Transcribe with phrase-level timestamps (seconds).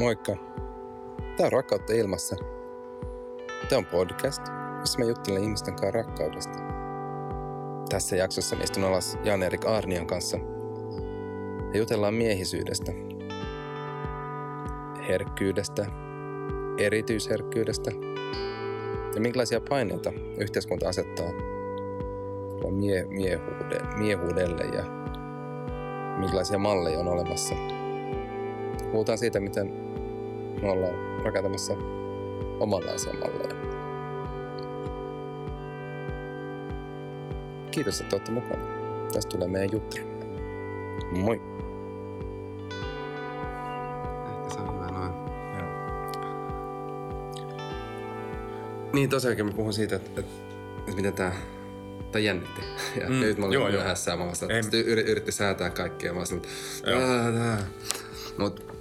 [0.00, 0.36] Moikka.
[1.36, 2.36] Tämä on Rakkautta ilmassa.
[3.68, 4.42] Tämä on podcast,
[4.80, 6.58] jossa mä juttelen ihmisten kanssa rakkaudesta.
[7.90, 10.38] Tässä jaksossa mä istun alas Jan-Erik Arnian kanssa
[11.72, 12.92] ja jutellaan miehisyydestä,
[15.08, 15.86] herkkyydestä,
[16.78, 17.90] erityisherkkyydestä
[19.14, 21.32] ja minkälaisia paineita yhteiskunta asettaa
[22.70, 24.84] mie- miehuude- miehuudelle ja
[26.18, 27.54] minkälaisia malleja on olemassa.
[28.92, 29.79] Puhutaan siitä, miten
[30.62, 31.74] me ollaan rakentamassa
[32.60, 33.60] omanlaisia malleja.
[37.70, 38.62] Kiitos, että olette mukana.
[39.12, 39.96] Tästä tulee meidän juttu.
[41.10, 41.40] Moi!
[44.30, 45.12] Ehkä se on hyvä noin.
[48.92, 50.32] Niin tosiaankin mä puhun siitä, että, että,
[50.78, 51.32] että miten tää,
[52.12, 52.60] tää jännitti.
[53.00, 53.80] Ja mm, nyt mä olin joo, joo.
[53.80, 56.12] myöhässä ja mä vasta, Ei- sitten yri, yritti säätää kaikkea.
[56.12, 56.42] Mä olisin,
[56.86, 57.00] Joo.
[58.38, 58.72] Mut,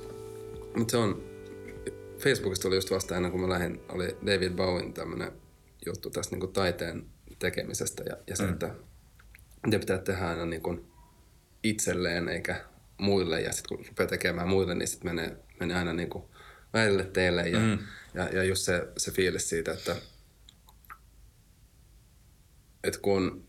[0.77, 1.28] mut se on,
[2.19, 5.31] Facebookista tuli just vasta ennen kuin mä lähdin, oli David Bowen tämmönen
[5.85, 7.05] juttu tästä niin taiteen
[7.39, 8.53] tekemisestä ja, ja se, Mm.
[8.53, 8.75] että
[9.65, 10.85] mitä pitää tehdä aina niin kuin
[11.63, 12.65] itselleen eikä
[12.97, 16.23] muille ja sitten kun rupeaa tekemään muille, niin sitten menee, menee aina niin kuin
[16.73, 17.77] välille teille ja, Mm.
[18.13, 19.95] ja, ja just se, se fiilis siitä, että,
[22.83, 23.45] että kun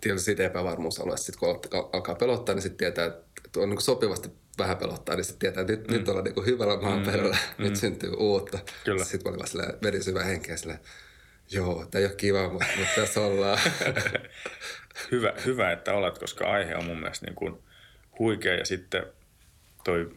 [0.00, 3.06] tietysti siitä epävarmuusalueesta, sit kun alkaa- alkaa pelottaa, niin sitten tietää,
[3.44, 4.28] että on niin sopivasti
[4.58, 5.92] vähän pelottaa, niin sitten tietää, että nyt, mm.
[5.92, 7.64] nyt ollaan niin hyvällä maaperällä, mm.
[7.64, 8.58] nyt syntyy uutta.
[8.84, 9.04] Kyllä.
[9.04, 10.80] Sitten mä olin vaan silleen, vedin syvän henkeä silleen,
[11.50, 13.58] joo, tämä ei ole kiva, mutta, mutta tässä ollaan.
[15.12, 17.62] hyvä, hyvä, että olet, koska aihe on mun mielestä niin kuin
[18.18, 19.02] huikea ja sitten
[19.84, 20.10] toi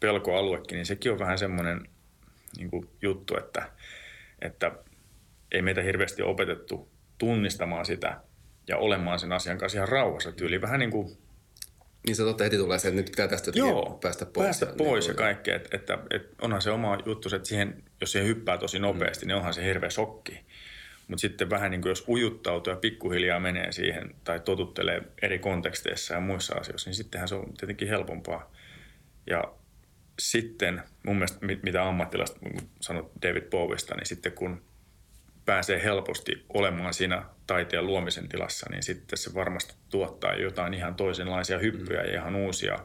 [0.00, 1.88] pelkoaluekin, niin sekin on vähän semmoinen
[2.56, 3.70] niin kuin juttu, että,
[4.42, 4.72] että
[5.52, 6.88] ei meitä hirveästi opetettu
[7.18, 8.20] tunnistamaan sitä
[8.68, 10.60] ja olemaan sen asian kanssa ihan rauhassa tyyli.
[10.60, 11.18] Vähän niin kuin
[12.06, 14.44] niin se totta heti tulee se, että nyt pitää tästä Joo, päästä pois.
[14.44, 15.56] Päästä ja pois niin ja kaikkea.
[15.56, 19.28] Että, että, että onhan se oma juttu, että siihen, jos siihen hyppää tosi nopeasti, mm.
[19.28, 20.44] niin onhan se hirveä shokki.
[21.08, 26.14] Mutta sitten vähän niin kuin jos ujuttautuu ja pikkuhiljaa menee siihen tai totuttelee eri konteksteissa
[26.14, 28.52] ja muissa asioissa, niin sittenhän se on tietenkin helpompaa.
[29.26, 29.44] Ja
[30.18, 32.38] sitten mun mielestä, mit- mitä ammattilaiset
[32.80, 34.62] sanot David Bowista, niin sitten kun
[35.50, 41.58] pääsee helposti olemaan siinä taiteen luomisen tilassa, niin sitten se varmasti tuottaa jotain ihan toisenlaisia
[41.58, 42.78] hyppyjä ja ihan uusia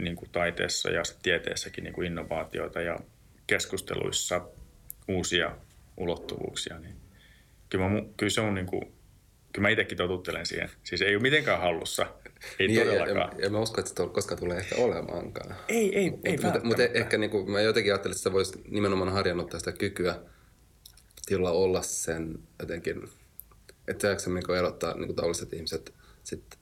[0.00, 2.98] niin kuin taiteessa ja tieteessäkin niin kuin innovaatioita ja
[3.46, 4.40] keskusteluissa
[5.08, 5.56] uusia
[5.96, 6.78] ulottuvuuksia.
[6.78, 6.94] Niin
[7.70, 8.82] kyllä, mä, kyllä se on niin kuin,
[9.52, 10.70] kyllä mä itsekin totuttelen siihen.
[10.82, 12.06] Siis ei ole mitenkään hallussa.
[12.58, 13.38] Ei Niin, todellakaan.
[13.38, 15.56] ja, ja, mä uskon, että se to- koskaan tulee ehkä olemaankaan.
[15.68, 19.12] ei, ei, ei Mutta mut, ehkä niin kuin, mä jotenkin ajattelin, että sä voisit nimenomaan
[19.12, 20.14] harjannuttaa sitä kykyä
[21.26, 23.08] tila olla sen jotenkin,
[23.88, 25.94] että sä niin erottaa niin tavalliset ihmiset
[26.24, 26.58] sit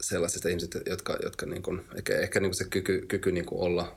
[0.00, 3.60] sellaisista ihmisistä, jotka, jotka niin kuin, ehkä, ehkä niin kuin se kyky, kyky niin kuin
[3.60, 3.94] olla,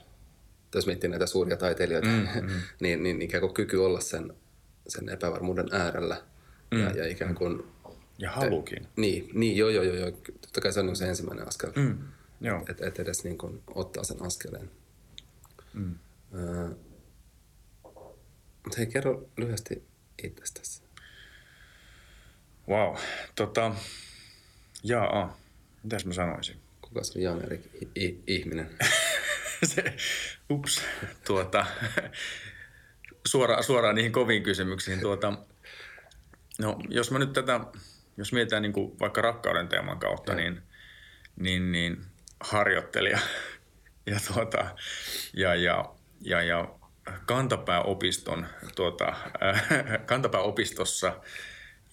[0.76, 2.62] jos miettii näitä suuria taiteilijoita, mm, mm.
[2.80, 4.34] niin, niin ikään kuin kyky olla sen,
[4.88, 6.22] sen epävarmuuden äärellä
[6.72, 6.80] mm.
[6.80, 7.64] ja, ja ikään kuin
[8.18, 8.88] Ja halukin.
[8.96, 10.12] niin, niin joo, joo, joo, joo.
[10.42, 11.72] Totta kai se on niin se ensimmäinen askel.
[11.76, 11.98] Mm.
[12.70, 14.72] Että et edes niin kuin ottaa sen askeleen.
[15.74, 15.96] Mm.
[16.36, 16.70] Öö,
[18.70, 19.84] mutta hei, kerro lyhyesti
[20.24, 20.84] itsestäsi.
[22.68, 22.96] Wow.
[23.36, 23.76] Tota,
[24.84, 25.38] jaa,
[25.84, 26.60] mitäs mä sanoisin?
[26.82, 27.62] Kuka se on Jan-Erik
[27.96, 28.70] I- ihminen?
[29.74, 29.96] se,
[30.50, 30.82] ups,
[31.26, 31.66] tuota,
[33.28, 35.00] suoraan, suoraan niihin koviin kysymyksiin.
[35.00, 35.34] Tuota,
[36.60, 37.60] no, jos mä nyt tätä,
[38.18, 40.62] jos mietitään niin kuin vaikka rakkauden teeman kautta, niin,
[41.36, 42.06] niin, niin
[42.40, 43.20] harjoittelija
[44.06, 44.76] ja, tuota,
[45.34, 46.79] ja, ja, ja, ja
[47.26, 49.08] kantapääopiston, tuota,
[49.44, 49.68] äh,
[50.06, 51.22] kantapääopistossa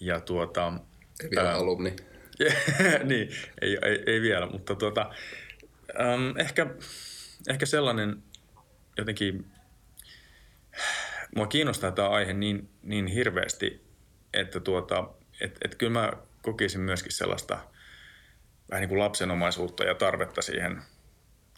[0.00, 0.72] ja tuota,
[1.22, 1.96] Ei vielä ää, alumni.
[3.04, 3.28] niin,
[3.60, 5.10] ei, ei, ei vielä, mutta tuota,
[6.00, 6.66] äm, ehkä,
[7.48, 8.22] ehkä sellainen
[8.98, 9.46] jotenkin,
[11.36, 13.86] mua kiinnostaa tämä aihe niin, niin hirveästi,
[14.34, 15.08] että tuota,
[15.40, 16.12] et, et kyllä mä
[16.42, 17.58] kokisin myöskin sellaista
[18.70, 20.82] vähän niin kuin lapsenomaisuutta ja tarvetta siihen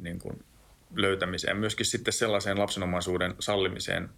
[0.01, 0.45] niin kuin
[0.97, 1.57] löytämiseen.
[1.57, 4.09] Myöskin sitten sellaiseen lapsenomaisuuden sallimiseen,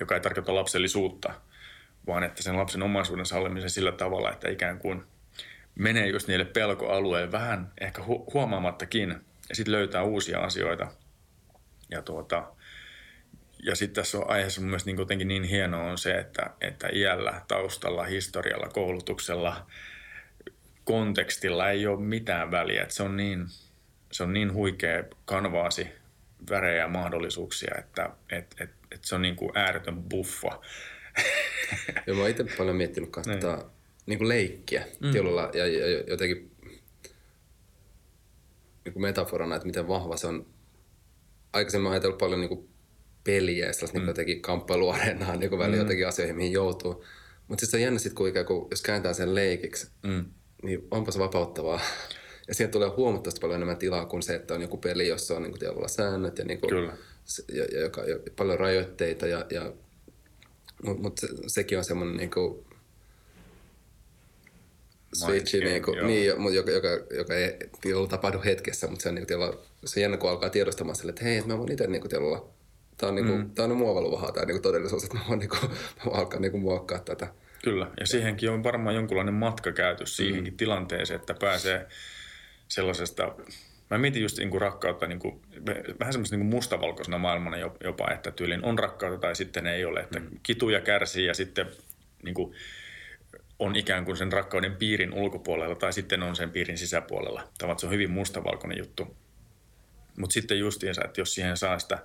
[0.00, 1.34] joka ei tarkoita lapsellisuutta,
[2.06, 5.02] vaan että sen lapsen omaisuuden sallimisen sillä tavalla, että ikään kuin
[5.74, 9.14] menee just niille pelkoalueille vähän ehkä hu- huomaamattakin
[9.48, 10.88] ja sitten löytää uusia asioita.
[11.90, 12.52] Ja, tuota,
[13.62, 16.88] ja sitten tässä on aiheessa mun mielestä niin jotenkin niin hienoa on se, että, että
[16.92, 19.66] iällä, taustalla, historialla, koulutuksella,
[20.84, 22.82] kontekstilla ei ole mitään väliä.
[22.82, 23.46] Että se, on niin,
[24.16, 25.86] se on niin huikea kanvaasi
[26.50, 30.60] värejä ja mahdollisuuksia, että et, et, et se on niin kuin ääretön buffa.
[32.06, 33.40] Ja mä oon itse paljon miettinyt kanssa Niin.
[33.40, 33.70] tota,
[34.06, 35.12] niin kuin leikkiä mm.
[35.54, 36.50] ja, ja, ja jotenkin
[38.84, 40.46] niin metaforana, että miten vahva se on.
[41.52, 42.68] Aikaisemmin ajatellut paljon niin kuin
[43.24, 44.02] peliä ja sellaista mm.
[44.02, 45.82] niin jotenkin kamppailuareenaa niin välillä mm.
[45.82, 47.04] jotenkin asioihin, mihin joutuu.
[47.48, 50.24] Mutta sitten se on jännä sit, kun, ikään kuin, jos kääntää sen leikiksi, mm.
[50.62, 51.80] niin onpa se vapauttavaa.
[52.48, 55.42] Ja siihen tulee huomattavasti paljon enemmän tilaa kuin se, että on joku peli, jossa on
[55.42, 56.92] niin kuin, säännöt ja, niin kuin, Kyllä.
[57.52, 59.26] ja, ja, joka, ja paljon rajoitteita.
[59.26, 59.72] Ja, ja,
[60.82, 62.64] Mutta mut se, sekin on semmoinen niin kuin,
[65.14, 67.58] switchi, niin, kuin, niin, joka, joka, joka ei
[68.08, 71.24] tapahdu hetkessä, mutta se on, niin kuin, se on jännä, kun alkaa tiedostamaan sille, että
[71.24, 72.56] hei, mä voin itse niin kuin, olla
[72.96, 73.50] Tämä on, niinku, mm.
[73.50, 75.56] tämä on muovaluvahaa tämä niinku todellisuus, että mä voin, niinku,
[75.96, 77.28] mä voin alkaa niinku muokkaa tätä.
[77.64, 80.56] Kyllä, ja siihenkin on varmaan jonkunlainen matka käyty siihenkin mm.
[80.56, 81.86] tilanteeseen, että pääsee
[82.68, 83.34] sellaisesta
[83.90, 85.42] Mä mietin just niin kuin rakkautta niin kuin,
[86.00, 90.00] vähän semmoista niin mustavalkoisena maailmana jopa, että tyylin on rakkautta tai sitten ei ole.
[90.00, 90.30] Että mm.
[90.42, 91.66] kituja kärsii ja sitten
[92.22, 92.54] niin kuin,
[93.58, 97.48] on ikään kuin sen rakkauden piirin ulkopuolella tai sitten on sen piirin sisäpuolella.
[97.58, 99.16] Tämä se on hyvin mustavalkoinen juttu.
[100.18, 101.98] Mutta sitten justiinsa, että jos siihen saa sitä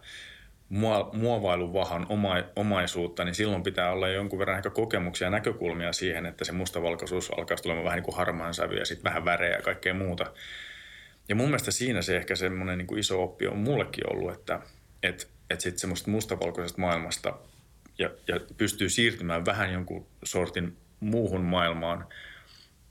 [1.14, 6.46] muovailuvahan oma, omaisuutta, niin silloin pitää olla jonkun verran ehkä kokemuksia ja näkökulmia siihen, että
[6.46, 9.94] se mustavalkoisuus alkaa tulemaan vähän niin kuin harmaan sävy ja sitten vähän värejä ja kaikkea
[9.94, 10.32] muuta.
[11.30, 14.60] Ja mun mielestä siinä se ehkä semmoinen niin iso oppi on mullekin ollut, että
[15.04, 17.38] et, et sitten semmoista mustavalkoisesta maailmasta
[17.98, 22.08] ja, ja pystyy siirtymään vähän jonkun sortin muuhun maailmaan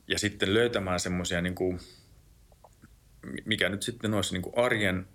[0.09, 1.55] ja sitten löytämään semmoisia, niin
[3.45, 5.07] mikä nyt sitten olisi niin kuin arjen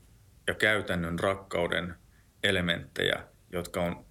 [0.47, 1.93] ja käytännön rakkauden–
[2.45, 4.05] elementtejä, jotka on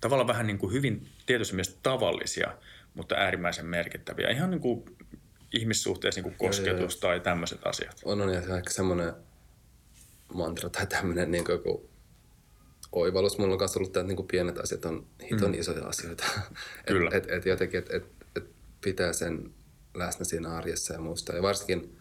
[0.00, 2.58] tavallaan vähän niin kuin hyvin tietysti mielessä tavallisia,
[2.94, 4.30] mutta äärimmäisen merkittäviä.
[4.30, 4.84] Ihan niin kuin
[5.52, 8.00] ihmissuhteessa niin kuin kosketus tai tämmöiset asiat.
[8.04, 9.12] On, on ja se on ehkä semmoinen
[10.34, 11.88] mantra tai tämmöinen niin kuin
[12.92, 13.38] oivallus.
[13.38, 15.60] Mulla on myös ollut, että niin kuin pienet asiat on hiton mm.
[15.60, 16.24] isoja asioita.
[16.86, 17.10] Kyllä.
[17.12, 18.04] et, et, et jotenkin, että et,
[18.36, 18.44] et
[18.80, 19.54] pitää sen
[19.94, 21.32] läsnä siinä arjessa ja muusta.
[21.36, 21.98] Ja varsinkin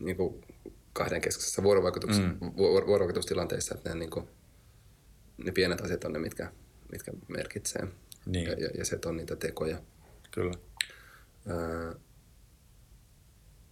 [0.00, 0.44] niin kuin
[0.92, 2.38] kahden keskeisessä vuorovaikutus, mm.
[2.56, 4.28] vuorovaikutustilanteissa, että ne niin kuin,
[5.44, 6.52] ne pienet asiat on ne, mitkä,
[6.92, 7.88] mitkä merkitsee.
[8.26, 8.46] Niin.
[8.46, 9.82] Ja, ja, ja se on niitä tekoja.
[10.30, 10.54] Kyllä.
[11.46, 11.94] Ää,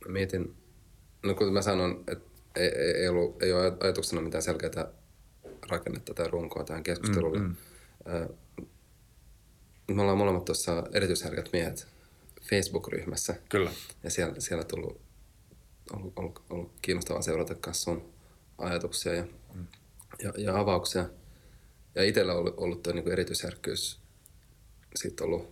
[0.09, 0.57] mietin,
[1.23, 4.93] no kun mä sanon, että ei, ei, ei, ollut, ei ole ajatuksena mitään selkeää
[5.69, 7.39] rakennetta tai runkoa tähän keskustelulle.
[7.39, 7.57] Mm, mm.
[8.07, 8.29] Ää,
[9.91, 11.87] me ollaan molemmat tuossa erityisherkät miehet
[12.43, 13.35] Facebook-ryhmässä.
[13.49, 13.71] Kyllä.
[14.03, 15.01] Ja siellä, siellä on tullut,
[15.93, 18.13] ollut, ollut, ollut kiinnostavaa seurata kanssa sun
[18.59, 19.25] ajatuksia ja,
[19.55, 19.67] mm.
[20.23, 21.09] ja, ja avauksia.
[21.96, 24.00] Ja itsellä on ollut, ollut tuo niin erityisherkkyys
[24.96, 25.50] siitä ollut,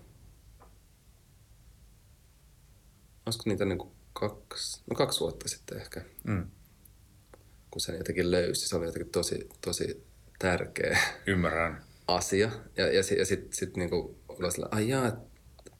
[3.26, 6.46] olisiko niitä niin kuin kaksi, no kaksi vuotta sitten ehkä, mm.
[7.70, 8.68] kun sen jotenkin löysi.
[8.68, 10.04] Se oli jotenkin tosi, tosi
[10.38, 11.82] tärkeä Ymmärrän.
[12.08, 12.50] asia.
[12.76, 15.12] Ja, ja, ja sitten sit niinku oli sillä, ai jaa,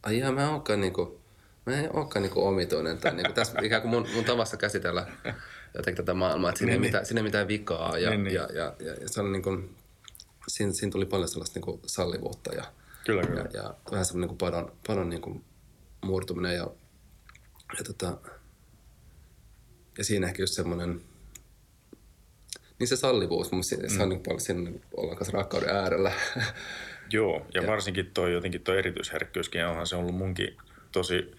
[0.03, 1.21] ai jaa, mä oonkaan niinku,
[1.67, 2.99] mä en olekaan niinku omituinen.
[2.99, 5.07] Tai niinku tässä ikään kuin mun, mun tavassa käsitellä
[5.75, 6.89] jotenkin tätä maailmaa, että siinä, niin, ei, niin.
[6.89, 7.99] mitään, siinä ei mitään vikaa.
[7.99, 8.35] Ja, niin, niin.
[8.35, 9.51] ja, ja, ja, ja se oli niinku,
[10.49, 12.65] siinä, siinä tuli paljon sellaista niin kuin sallivuutta ja,
[13.07, 13.41] kyllä, kyllä.
[13.41, 15.45] ja, ja vähän semmoinen niin padon, padon niin kuin
[16.05, 16.71] murtuminen ja,
[17.79, 18.19] ja, tota,
[19.99, 21.01] ja siinä ehkä just semmoinen,
[22.79, 23.89] niin se sallivuus, mun se, mm.
[23.89, 26.13] se on niin paljon siinä ollaan kanssa rakkauden äärellä.
[27.13, 30.57] Joo, ja, ja varsinkin toi jotenkin toi erityisherkkyyskin onhan se ollut munkin
[30.93, 31.33] tosi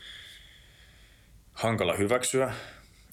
[1.54, 2.54] hankala hyväksyä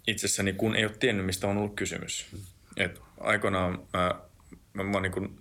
[0.07, 2.27] itsessäni, kun ei ole tiennyt, mistä on ollut kysymys.
[2.33, 2.39] Mm.
[2.77, 4.21] Et aikoinaan mä
[4.73, 5.39] mä, mä, niin kuin,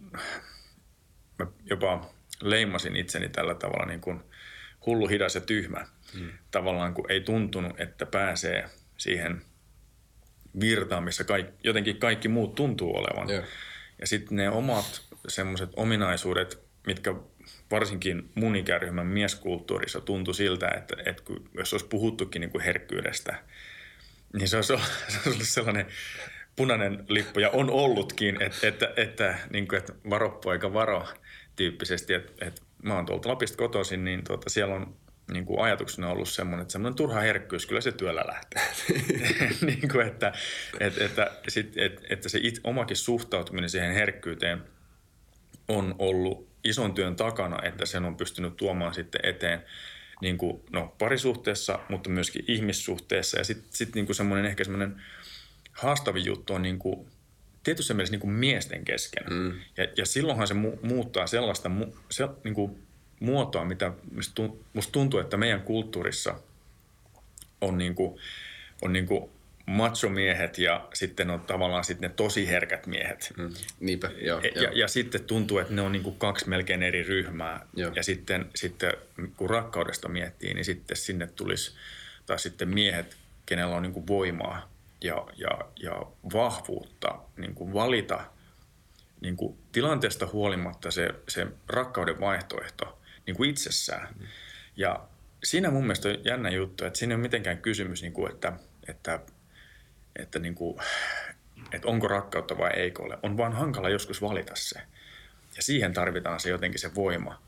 [1.39, 4.21] mä jopa leimasin itseni tällä tavalla niin kuin
[4.85, 5.87] hullu, hidas ja tyhmä.
[6.13, 6.29] Mm.
[6.51, 9.41] Tavallaan kun ei tuntunut, että pääsee siihen
[10.59, 13.29] virtaan, missä kaikki, jotenkin kaikki muut tuntuu olevan.
[13.29, 13.45] Yeah.
[14.01, 17.15] Ja sitten ne omat semmoiset ominaisuudet, mitkä
[17.71, 23.43] varsinkin mun ikäryhmän mieskulttuurissa tuntui siltä, että, että kun, jos olisi puhuttukin niin kuin herkkyydestä,
[24.33, 25.85] niin se olisi ollut, se olisi ollut sellainen
[26.61, 31.07] punainen lippu ja on ollutkin, että, että, että, niin kuin, että varo poika varo
[31.55, 34.95] tyyppisesti, että, että mä oon tuolta Lapista kotoisin, niin tuota, siellä on
[35.31, 38.61] niin kuin ajatuksena ollut semmoinen, että semmoinen turha herkkyys, kyllä se työllä lähtee.
[39.67, 40.33] niin kuin, että,
[40.79, 44.63] että, että, sit, että, että se it, omakin suhtautuminen siihen herkkyyteen
[45.67, 49.65] on ollut ison työn takana, että sen on pystynyt tuomaan sitten eteen
[50.21, 53.37] niin kuin, no, parisuhteessa, mutta myöskin ihmissuhteessa.
[53.37, 54.95] Ja sitten sit, niin semmoinen ehkä semmoinen–
[55.71, 57.07] haastavin juttu on niin kuin,
[57.63, 59.23] tietyssä mielessä niin kuin miesten kesken.
[59.29, 59.59] Mm.
[59.77, 62.87] Ja, ja silloinhan se mu- muuttaa sellaista mu- se, niin kuin
[63.19, 63.93] muotoa, mitä
[64.73, 66.35] musta tuntuu, että meidän kulttuurissa
[67.61, 68.19] on, niin kuin,
[68.81, 69.29] on niin kuin
[69.65, 73.33] machomiehet ja sitten on tavallaan sitten ne tosi herkät miehet.
[73.37, 73.53] Mm.
[73.79, 74.71] Niinpä, joo, ja, joo.
[74.71, 77.65] ja sitten tuntuu, että ne on niin kuin kaksi melkein eri ryhmää.
[77.75, 77.91] Joo.
[77.95, 78.93] Ja sitten, sitten
[79.37, 81.71] kun rakkaudesta miettii, niin sitten sinne tulisi
[82.25, 84.70] taas sitten miehet, kenellä on niin kuin voimaa
[85.01, 88.23] ja, ja, ja vahvuutta niin kuin valita
[89.21, 94.07] niin kuin tilanteesta huolimatta se, se rakkauden vaihtoehto niin kuin itsessään.
[94.19, 94.27] Mm.
[94.75, 95.07] Ja
[95.43, 98.53] siinä mun mielestä on jännä juttu, että siinä ei ole mitenkään kysymys, niin kuin, että,
[98.87, 99.19] että,
[100.15, 100.79] että, niin kuin,
[101.71, 103.17] että onko rakkautta vai eikö ole.
[103.23, 104.79] On vaan hankala joskus valita se.
[105.55, 107.41] Ja siihen tarvitaan se jotenkin se voima,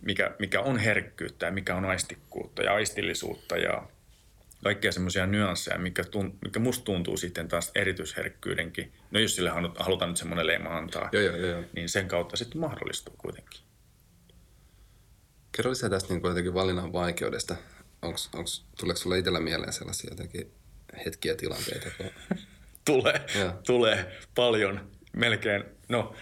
[0.00, 3.82] mikä, mikä on herkkyyttä ja mikä on aistikkuutta ja aistillisuutta ja
[4.62, 8.92] kaikkia semmoisia nyansseja, mikä, tunt, mikä musta tuntuu sitten taas erityisherkkyydenkin.
[9.10, 11.62] No jos sille halutaan nyt semmoinen leima antaa, joo, joo, joo.
[11.72, 13.60] niin sen kautta sitten mahdollistuu kuitenkin.
[15.56, 17.56] Kerro lisää tästä niin jotenkin valinnan vaikeudesta.
[18.02, 20.52] Onks, onks, tuleeko sulle itsellä mieleen sellaisia jotenkin
[21.04, 21.90] hetkiä tilanteita?
[21.96, 22.10] Kun...
[22.84, 23.26] tulee,
[23.66, 25.64] tulee paljon, melkein.
[25.88, 26.14] No,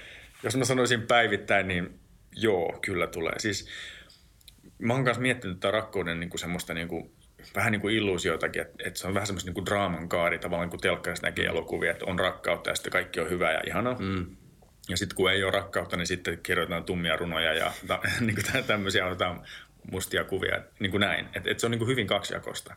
[0.42, 2.00] jos mä sanoisin päivittäin, niin
[2.32, 3.38] joo, kyllä tulee.
[3.38, 3.68] Siis
[4.78, 7.13] mä oon kanssa miettinyt tätä rakkauden niin kuin semmoista niin kuin,
[7.54, 10.70] vähän niin kuin illuusioitakin, että, että se on vähän semmoista niin kuin draaman kaari, tavallaan
[10.70, 13.96] kun telkkarissa näkee elokuvia, että on rakkautta ja sitten kaikki on hyvää ja ihanaa.
[13.98, 14.36] Mm.
[14.88, 18.64] Ja sitten kun ei ole rakkautta, niin sitten kirjoitetaan tummia runoja ja ta, niin kuin
[18.66, 19.42] tämmöisiä otetaan
[19.90, 21.28] mustia kuvia, niin kuin näin.
[21.34, 22.74] Että et se on niin kuin hyvin kaksijakosta.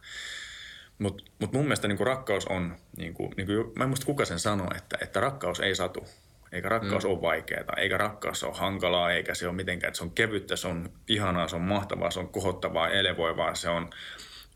[1.00, 4.06] Mutta mut mun mielestä niin kuin rakkaus on, niin kuin, niin kuin, mä en muista
[4.06, 6.08] kuka sen sanoo, että, että rakkaus ei satu.
[6.52, 7.10] Eikä rakkaus mm.
[7.10, 10.68] ole vaikeaa, eikä rakkaus ole hankalaa, eikä se ole mitenkään, että se on kevyttä, se
[10.68, 13.90] on ihanaa, se on mahtavaa, se on kohottavaa, elevoivaa, se on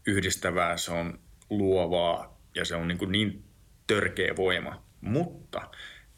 [0.07, 3.43] yhdistävää, se on luovaa ja se on niin, kuin niin
[3.87, 4.85] törkeä voima.
[5.01, 5.71] Mutta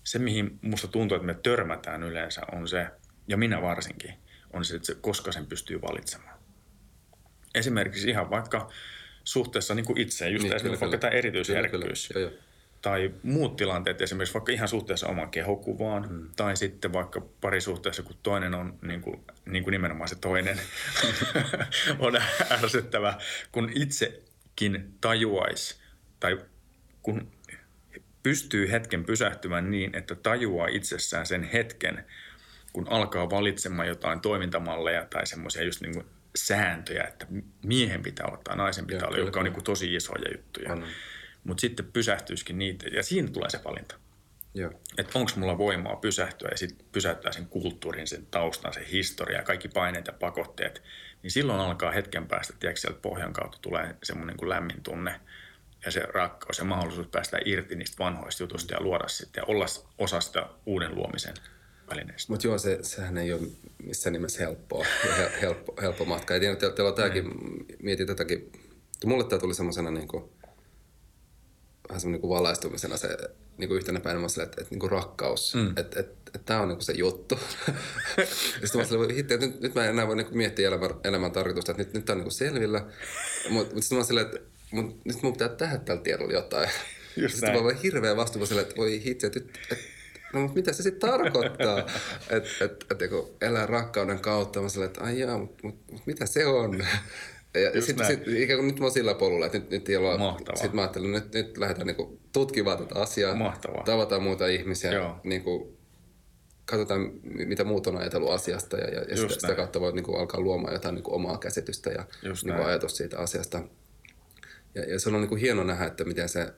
[0.04, 2.88] se, mihin musta tuntuu, että me törmätään yleensä, on se,
[3.28, 4.14] ja minä varsinkin,
[4.54, 6.40] on se, että se, koska sen pystyy valitsemaan.
[7.56, 8.70] Esimerkiksi ihan vaikka
[9.24, 12.08] suhteessa niin kuin itseen, just niin, esimerkiksi vaikka tämä erityisherkkyys.
[12.14, 12.42] Kyllä, kyllä.
[12.84, 16.30] Tai muut tilanteet, esimerkiksi vaikka ihan suhteessa oman kehokuvaan, hmm.
[16.36, 20.60] tai sitten vaikka parisuhteessa, kun toinen on niin kuin, niin kuin nimenomaan se toinen,
[22.00, 22.14] on
[22.52, 23.18] ärsyttävä,
[23.52, 25.76] kun itsekin tajuaisi,
[26.20, 26.38] tai
[27.02, 27.32] kun
[28.24, 32.06] pystyy hetken pysähtymään niin, että tajuaa itsessään sen hetken,
[32.74, 37.28] kun alkaa valitsemaan jotain toimintamalleja tai semmoisia just niin kuin sääntöjä, että
[37.66, 40.78] miehen pitää ottaa, naisen pitää ja, olla, jotka on niin kuin tosi isoja juttuja.
[41.44, 43.96] Mutta sitten pysähtyisikin niitä, ja siinä tulee se valinta.
[44.98, 49.68] Että onko mulla voimaa pysähtyä ja sitten pysäyttää sen kulttuurin, sen taustan, sen historia, kaikki
[49.68, 50.82] paineet ja pakotteet.
[51.24, 55.20] Niin silloin alkaa hetken päästä, tiedätkö, sieltä pohjan kautta tulee semmoinen kuin lämmin tunne
[55.86, 59.66] ja se rakkaus ja mahdollisuus päästä irti niistä vanhoista jutuista ja luoda sitten ja olla
[59.98, 61.34] osa sitä uuden luomisen
[61.90, 62.34] välineistä.
[62.34, 63.42] Mutta joo, se, sehän ei ole
[63.84, 66.34] missään nimessä helppoa ja helppo, helppo matka.
[66.34, 67.26] Ja tiedän, että teillä on tämäkin,
[67.80, 68.52] mietin tätäkin,
[69.06, 70.30] mulle tämä tuli semmoisena niin kuin,
[71.90, 73.18] vähän semmoinen niin valaistumisena se
[73.58, 75.68] niin kuin yhtenä päivänä sille, että, että niin kuin rakkaus, mm.
[75.68, 77.40] että, että, että tämä on niin kuin se juttu.
[78.18, 80.90] ja sitten mä sille, että nyt, nyt mä en enää voi niin kuin miettiä elämän,
[81.04, 82.86] elämän tarkoitusta, että nyt, nyt tämä on niin kuin selvillä.
[83.50, 84.40] Mutta mut sitten mä silleen, että
[84.72, 86.70] mut, nyt mun pitää tehdä tällä tiedolla jotain.
[87.18, 89.86] Just sitten mä olen hirveän vastuulla silleen, että voi hitse, että, että, että
[90.34, 91.80] no mutta mitä se sitten tarkoittaa,
[92.30, 96.06] että et, et, kun elää rakkauden kautta, mä silleen, että ai jaa, mutta mut, mut
[96.06, 96.86] mitä se on?
[97.54, 100.38] Ja sitten sit, ikään kuin nyt mä oon sillä polulla, että nyt, nyt ei olla,
[100.54, 103.84] sitten mä ajattelin, että nyt, nyt lähdetään niinku tutkimaan tätä asiaa, Mahtavaa.
[103.84, 104.92] tavataan muita ihmisiä,
[105.24, 105.78] niinku,
[106.66, 110.42] katsotaan mitä muut on ajatellut asiasta ja, ja, ja sitä, sitä kautta voi niinku alkaa
[110.42, 112.06] luomaan jotain niinku omaa käsitystä ja
[112.44, 113.62] niinku ajatus siitä asiasta.
[114.76, 116.54] Ja, ja se on niinku hieno nähdä, että miten se,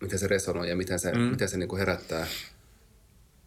[0.00, 1.18] miten se resonoi ja miten se, mm.
[1.18, 2.26] miten se niinku herättää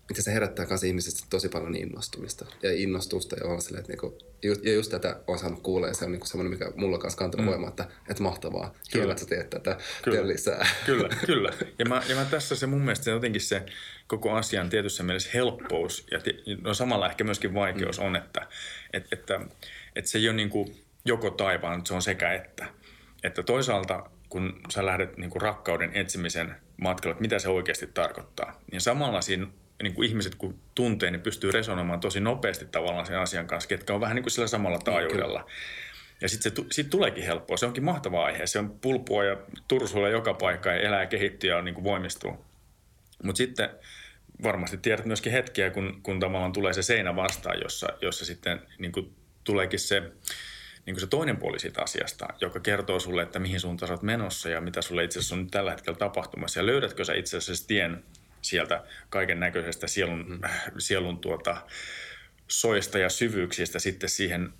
[0.09, 4.17] miten se herättää kanssa ihmisistä tosi paljon innostumista ja innostusta ja olla silleen, että niinku,
[4.43, 7.01] just, ja just tätä on saanut kuulla ja se on niinku semmoinen, mikä mulla on
[7.01, 7.49] kanssa kantanut mm.
[7.49, 10.27] voimaa, että, että mahtavaa, kyllä, että sä teet tätä, kyllä.
[10.27, 10.67] lisää.
[10.85, 11.53] Kyllä, kyllä.
[11.79, 13.65] Ja mä, ja mä tässä se mun mielestä se jotenkin se
[14.07, 16.19] koko asian tietyssä mielessä helppous ja
[16.61, 18.05] no samalla ehkä myöskin vaikeus mm.
[18.05, 18.47] on, että,
[18.93, 19.39] että, että,
[19.95, 22.65] että se ei ole niin kuin joko taivaan, se on sekä että.
[23.23, 28.61] Että toisaalta kun sä lähdet niin kuin rakkauden etsimisen matkalle, että mitä se oikeasti tarkoittaa,
[28.71, 29.47] niin samalla siinä
[29.83, 33.93] niin kuin ihmiset kun tuntee, niin pystyy resonoimaan tosi nopeasti tavallaan sen asian kanssa, ketkä
[33.93, 35.45] on vähän niin kuin sillä samalla taajuudella.
[36.21, 37.57] Ja sitten se sit tuleekin helppoa.
[37.57, 38.47] Se onkin mahtava aihe.
[38.47, 42.45] Se on pulpua ja tursuilla joka paikka ja elää ja kehittyy ja niin kuin voimistuu.
[43.23, 43.69] Mutta sitten
[44.43, 48.91] varmasti tiedät myöskin hetkiä, kun, kun tavallaan tulee se seinä vastaan, jossa, jossa sitten niin
[48.91, 49.99] kuin tuleekin se,
[50.85, 54.49] niin kuin se toinen puoli siitä asiasta, joka kertoo sulle, että mihin suuntaan oot menossa
[54.49, 56.59] ja mitä sulle itse asiassa on nyt tällä hetkellä tapahtumassa.
[56.59, 58.03] Ja löydätkö sä itse asiassa tien
[58.41, 60.39] sieltä kaiken näköisestä sielun, mm.
[60.77, 61.57] sielun tuota,
[62.47, 64.53] soista ja syvyyksistä sitten siihen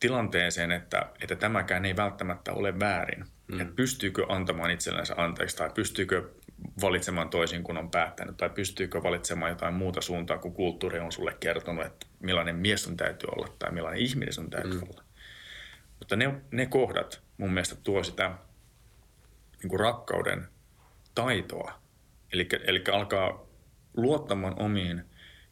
[0.00, 3.24] tilanteeseen, että, että tämäkään ei välttämättä ole väärin.
[3.46, 3.60] Mm.
[3.60, 6.30] Että pystyykö antamaan itsellensä anteeksi tai pystyykö
[6.80, 11.36] valitsemaan toisin kuin on päättänyt tai pystyykö valitsemaan jotain muuta suuntaa kuin kulttuuri on sulle
[11.40, 14.88] kertonut, että millainen mies on täytyy olla tai millainen ihminen on täytyy mm.
[14.90, 15.04] olla.
[15.98, 18.34] Mutta ne, ne kohdat mun mielestä tuo sitä
[19.62, 20.48] niin kuin rakkauden
[21.14, 21.83] taitoa.
[22.34, 23.46] Eli, eli alkaa
[23.96, 25.04] luottamaan omiin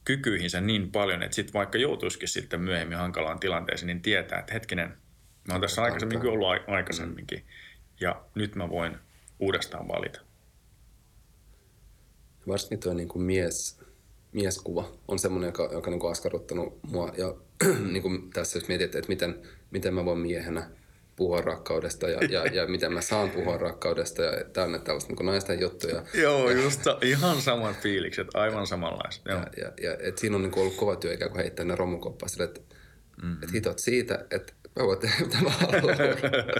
[0.05, 4.89] kykyihinsä niin paljon, että sitten vaikka joutuisikin sitten myöhemmin hankalaan tilanteeseen, niin tietää, että hetkinen,
[5.49, 7.47] mä oon tässä aikaisemminkin ollut aikaisemminkin
[8.01, 8.97] ja nyt mä voin
[9.39, 10.21] uudestaan valita.
[12.49, 13.81] Varsinkin tuo niin kuin mies,
[14.33, 17.13] mieskuva on semmoinen, joka, joka niin kuin askarruttanut mua.
[17.19, 17.35] Ja
[17.93, 20.71] niin kuin tässä jos mietit, että miten, miten mä voin miehenä
[21.17, 25.61] puhua rakkaudesta ja, ja, ja miten mä saan puhua rakkaudesta ja täynnä tällaista niin naisten
[25.61, 26.03] juttuja.
[26.15, 29.23] Joo, just ihan samat fiilikset, aivan samanlaiset.
[29.25, 32.29] Ja, ja, ja et siinä on niin ollut kova työ ikään kuin heittää ne romukoppaa
[32.29, 32.61] sille, että
[33.23, 33.43] mm-hmm.
[33.43, 35.97] et hitot siitä, että mä voin tehdä mitä mä haluan.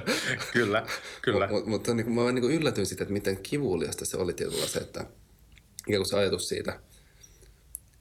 [0.53, 0.87] kyllä,
[1.23, 1.49] kyllä.
[1.49, 4.79] Mutta mut, mut, niin mä niin yllätyin siitä, että miten kivuliasta se oli tietyllä se,
[4.79, 5.01] että
[5.89, 6.81] ikään kuin se ajatus siitä,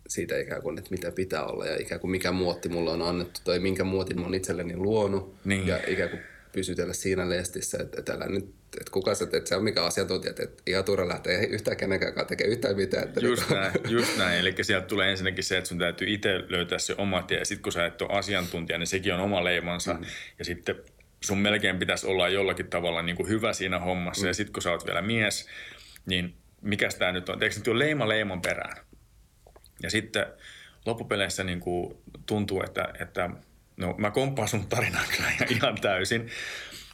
[0.08, 3.42] siitä ikään kuin, että mitä pitää olla ja ikään kuin mikä muotti mulle on annettu
[3.44, 5.68] tai minkä muotin mä oon itselleni luonut niin.
[5.68, 8.46] ja ikään kuin pysytellä siinä lestissä, että, että älä nyt,
[8.80, 12.52] että kuka sä, että se on mikä asiantuntija, että ihan turha lähtee yhtään kenenkään tekemään
[12.52, 13.04] yhtään mitään.
[13.04, 16.30] Että just, niin, näin, just näin, eli sieltä tulee ensinnäkin se, että sun täytyy itse
[16.50, 19.44] löytää se oma tie, ja sitten kun sä et ole asiantuntija, niin sekin on oma
[19.44, 20.06] leimansa, mm.
[20.40, 20.76] ja sitten
[21.22, 24.28] sun melkein pitäisi olla jollakin tavalla niin kuin hyvä siinä hommassa, mm.
[24.28, 25.48] ja sitten kun sä oot vielä mies,
[26.06, 28.78] niin mikä tämä nyt on, eikö nyt ole leima leimon perään?
[29.84, 30.26] Ja sitten
[30.86, 33.30] loppupeleissä niin kuin tuntuu, että, että
[33.82, 36.30] no mä komppaan sun tarinaa kyllä ihan täysin,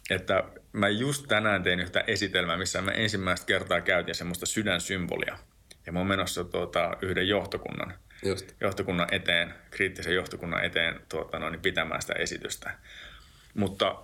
[0.09, 5.37] että mä just tänään tein yhtä esitelmää, missä mä ensimmäistä kertaa käytin semmoista sydänsymbolia.
[5.85, 7.93] Ja mä oon menossa tuota, yhden johtokunnan,
[8.25, 8.51] just.
[8.61, 12.77] johtokunnan eteen, kriittisen johtokunnan eteen tuota, noin, pitämään sitä esitystä.
[13.53, 13.95] Mutta,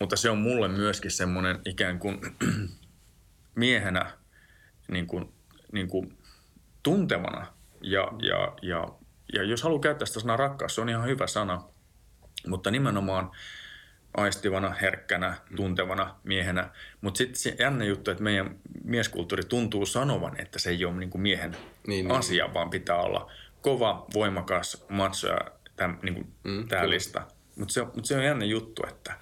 [0.00, 2.20] mutta se on mulle myöskin semmoinen ikään kuin
[3.54, 4.10] miehenä
[4.90, 5.32] niin kuin,
[5.72, 6.18] niin kuin
[6.82, 7.46] tuntevana
[7.80, 8.88] ja, ja, ja,
[9.32, 11.62] ja jos haluaa käyttää sitä sanaa rakkaus, se on ihan hyvä sana,
[12.46, 13.30] mutta nimenomaan
[14.16, 16.70] aistivana, herkkänä, tuntevana miehenä.
[17.00, 21.18] Mutta sitten se jännä juttu, että meidän mieskulttuuri tuntuu sanovan, että se ei ole niinku
[21.18, 22.54] miehen niin, niin, asia, niin.
[22.54, 23.30] vaan pitää olla
[23.62, 25.38] kova, voimakas, macho ja
[25.76, 27.22] tämä niinku, mm, lista.
[27.56, 29.14] Mutta se, mut se on jännä juttu, että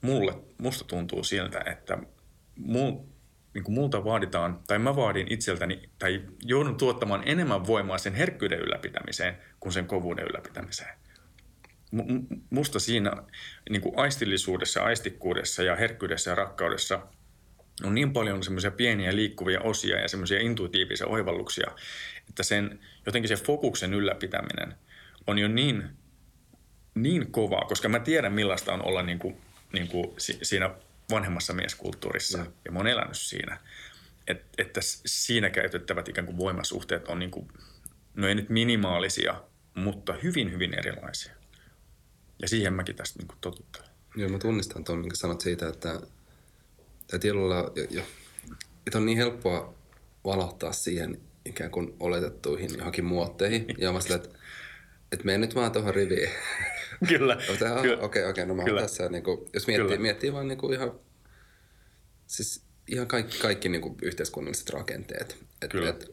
[0.00, 1.98] mulle, musta tuntuu siltä, että
[2.56, 2.92] mul,
[3.54, 8.60] niin kuin multa vaaditaan, tai mä vaadin itseltäni, tai joudun tuottamaan enemmän voimaa sen herkkyyden
[8.60, 10.98] ylläpitämiseen kuin sen kovuuden ylläpitämiseen.
[12.50, 13.12] Musta siinä
[13.70, 17.00] niin kuin aistillisuudessa, aistikkuudessa ja herkkyydessä ja rakkaudessa
[17.84, 21.70] on niin paljon semmoisia pieniä liikkuvia osia ja semmoisia intuitiivisia oivalluksia,
[22.28, 24.74] että sen jotenkin se fokuksen ylläpitäminen
[25.26, 25.88] on jo niin,
[26.94, 29.36] niin kovaa, koska mä tiedän millaista on olla niin kuin,
[29.72, 30.70] niin kuin siinä
[31.10, 33.58] vanhemmassa mieskulttuurissa ja, ja mä oon elänyt siinä.
[34.26, 37.48] Et, että siinä käytettävät ikään kuin voimasuhteet on niin kuin,
[38.14, 39.42] no ei nyt minimaalisia,
[39.74, 41.34] mutta hyvin, hyvin erilaisia.
[42.42, 43.88] Ja siihen mäkin tästä niin totuttelen.
[44.16, 46.00] Joo, mä tunnistan tuon, minkä sanot siitä, että,
[47.00, 47.72] että tiedolla,
[48.86, 49.74] että on niin helppoa
[50.24, 53.66] valottaa siihen ikään kuin oletettuihin johonkin muotteihin.
[53.78, 54.38] ja mä sillä, että,
[55.12, 56.30] että mene nyt vaan tuohon riviin.
[57.08, 57.34] Kyllä.
[57.34, 58.80] Okei, okei, okay, okay, no mä Kyllä.
[58.80, 60.02] tässä, niin kuin, jos miettii, Kyllä.
[60.02, 61.00] miettii vaan niin kuin ihan,
[62.26, 65.44] siis ihan kaikki, kaikki niin kuin yhteiskunnalliset rakenteet.
[65.62, 65.90] Et, Kyllä.
[65.90, 66.10] Et,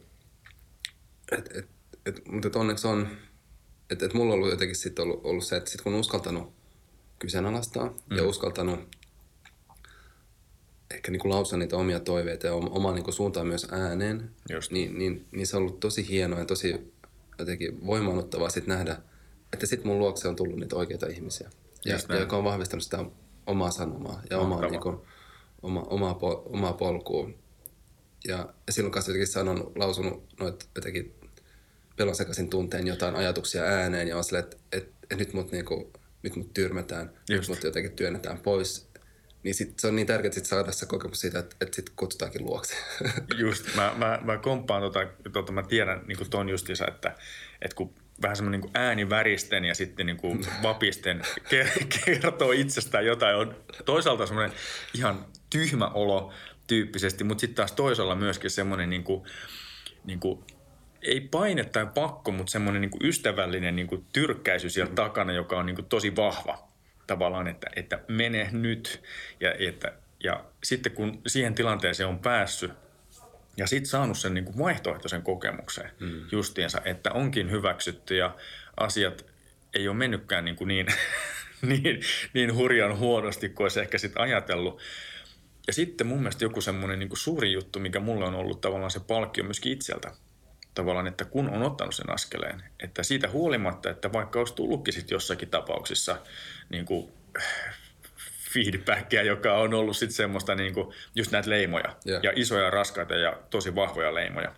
[1.32, 1.68] et, et,
[2.06, 3.08] et, mutta onneksi on,
[3.90, 6.52] että et mulla on ollut jotenkin sit ollut, ollut se, että sit kun on uskaltanut
[7.18, 8.16] kyseenalaistaa mm.
[8.16, 8.80] ja uskaltanut
[10.90, 14.30] ehkä niin lausua niitä omia toiveita ja oma niin suuntaan myös ääneen,
[14.70, 16.92] niin, niin, niin, se on ollut tosi hienoa ja tosi
[17.38, 18.96] jotenkin voimaannuttavaa sit nähdä,
[19.52, 21.50] että sitten mun luokse on tullut niitä oikeita ihmisiä,
[21.84, 23.04] ja, ja joka on vahvistanut sitä
[23.46, 24.96] omaa sanomaa ja omaa, niin kuin,
[25.62, 27.30] oma, omaa, omaa polkua.
[28.28, 31.14] Ja, ja silloin kanssa jotenkin sanon, lausunut noit jotenkin
[31.96, 36.36] pelonsekaisin tunteen jotain ajatuksia ääneen ja on silleen, että, että, että nyt, mut niinku, nyt
[36.36, 37.48] mut tyrmätään, Just.
[37.48, 38.88] mut jotenkin työnnetään pois.
[39.42, 42.44] Niin sit se on niin tärkeää sit saada se kokemus siitä, että, että sit kutsutaankin
[42.44, 42.74] luokse.
[43.38, 47.16] Just, mä, mä, mä komppaan tota, tota, mä tiedän niin ton justiinsa, että,
[47.62, 51.22] että kun vähän semmoinen niin ääni väristen ja sitten niin kuin vapisten
[52.04, 54.56] kertoo itsestään jotain, on toisaalta semmoinen
[54.94, 56.32] ihan tyhmä olo
[56.66, 59.22] tyyppisesti, mutta sitten taas toisella myöskin semmoinen niin kuin,
[60.04, 60.44] niin kuin
[61.04, 64.94] ei paine tai pakko, mutta semmoinen niin ystävällinen niin tyrkkäisy siellä mm.
[64.94, 66.68] takana, joka on niin tosi vahva
[67.06, 69.02] tavallaan, että, että mene nyt.
[69.40, 69.92] Ja, että,
[70.24, 72.72] ja sitten kun siihen tilanteeseen on päässyt
[73.56, 76.20] ja sitten saanut sen niin vaihtoehtoisen kokemuksen mm.
[76.32, 78.36] justiinsa, että onkin hyväksytty ja
[78.76, 79.26] asiat
[79.74, 80.86] ei ole mennytkään niin, kuin niin,
[81.62, 82.00] niin,
[82.34, 84.80] niin hurjan huonosti kuin olisi ehkä sitten ajatellut.
[85.66, 89.00] Ja sitten mun mielestä joku semmoinen niin suuri juttu, mikä mulle on ollut tavallaan se
[89.00, 90.12] palkkio myöskin itseltä
[90.74, 95.16] tavallaan, että kun on ottanut sen askeleen, että siitä huolimatta, että vaikka olisi tullutkin sitten
[95.16, 96.18] jossakin tapauksissa
[96.68, 97.12] niin kuin
[98.54, 101.96] feedbackia, joka on ollut sitten semmoista niin kuin, just näitä leimoja.
[102.04, 102.20] Joo.
[102.22, 104.54] Ja isoja, raskaita ja tosi vahvoja leimoja.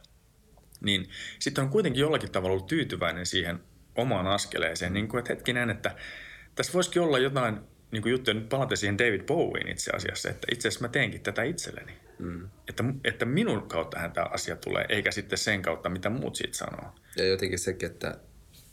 [0.81, 3.61] Niin sitten on kuitenkin jollakin tavalla ollut tyytyväinen siihen
[3.95, 5.95] omaan askeleeseen, niin kuin, että hetkinen, että
[6.55, 10.47] tässä voisikin olla jotain niin kuin juttuja, nyt palataan siihen David Bowien itse asiassa, että
[10.53, 11.93] itse asiassa mä teenkin tätä itselleni.
[12.19, 12.49] Mm.
[12.69, 16.93] Että, että minun kauttahan tämä asia tulee, eikä sitten sen kautta, mitä muut siitä sanoo.
[17.17, 18.19] Ja jotenkin sekin, että,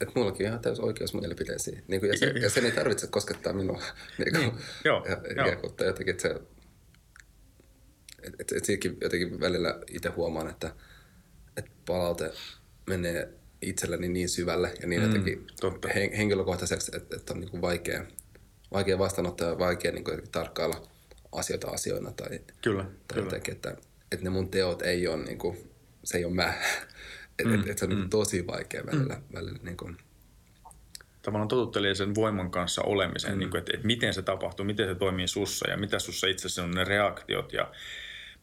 [0.01, 1.83] että mullakin on ihan täys oikeus mielipiteisiin.
[1.87, 3.81] Niin kuin, ja, se, ja sen ei tarvitse koskettaa minua.
[4.17, 4.53] Niin kuin, Niin,
[4.85, 5.47] joo, ja, joo.
[5.47, 6.35] Ja, jotenkin, että se,
[8.23, 10.75] et, et, et siinäkin jotenkin välillä itse huomaan, että,
[11.57, 12.31] että palaute
[12.89, 13.29] menee
[13.61, 15.87] itselleni niin syvälle ja niin Mm, jotenkin totta.
[15.87, 18.05] hen, henkilökohtaiseksi, että, että on niin kuin vaikea,
[18.73, 20.81] vaikea vastaanottaa ja vaikea niin kuin tarkkailla
[21.31, 23.25] asioita asioina tai, Kyllä, tai kyllä.
[23.25, 23.75] jotenkin, että,
[24.11, 25.71] että ne mun teot ei ole niin kuin,
[26.03, 26.53] se ei ole mä.
[27.39, 27.97] Että mm, et, et se on mm.
[27.97, 29.21] niin tosi vaikea välillä, mm.
[29.33, 29.97] välillä niin kuin,
[31.21, 33.39] tavallaan totuttelee sen voiman kanssa olemisen, mm.
[33.39, 36.47] niin kuin, että, että miten se tapahtuu, miten se toimii sussa ja mitä sussa itse
[36.47, 37.71] asiassa on ne reaktiot ja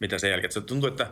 [0.00, 0.52] mitä sen jälkeen.
[0.52, 1.06] Se tuntuu, että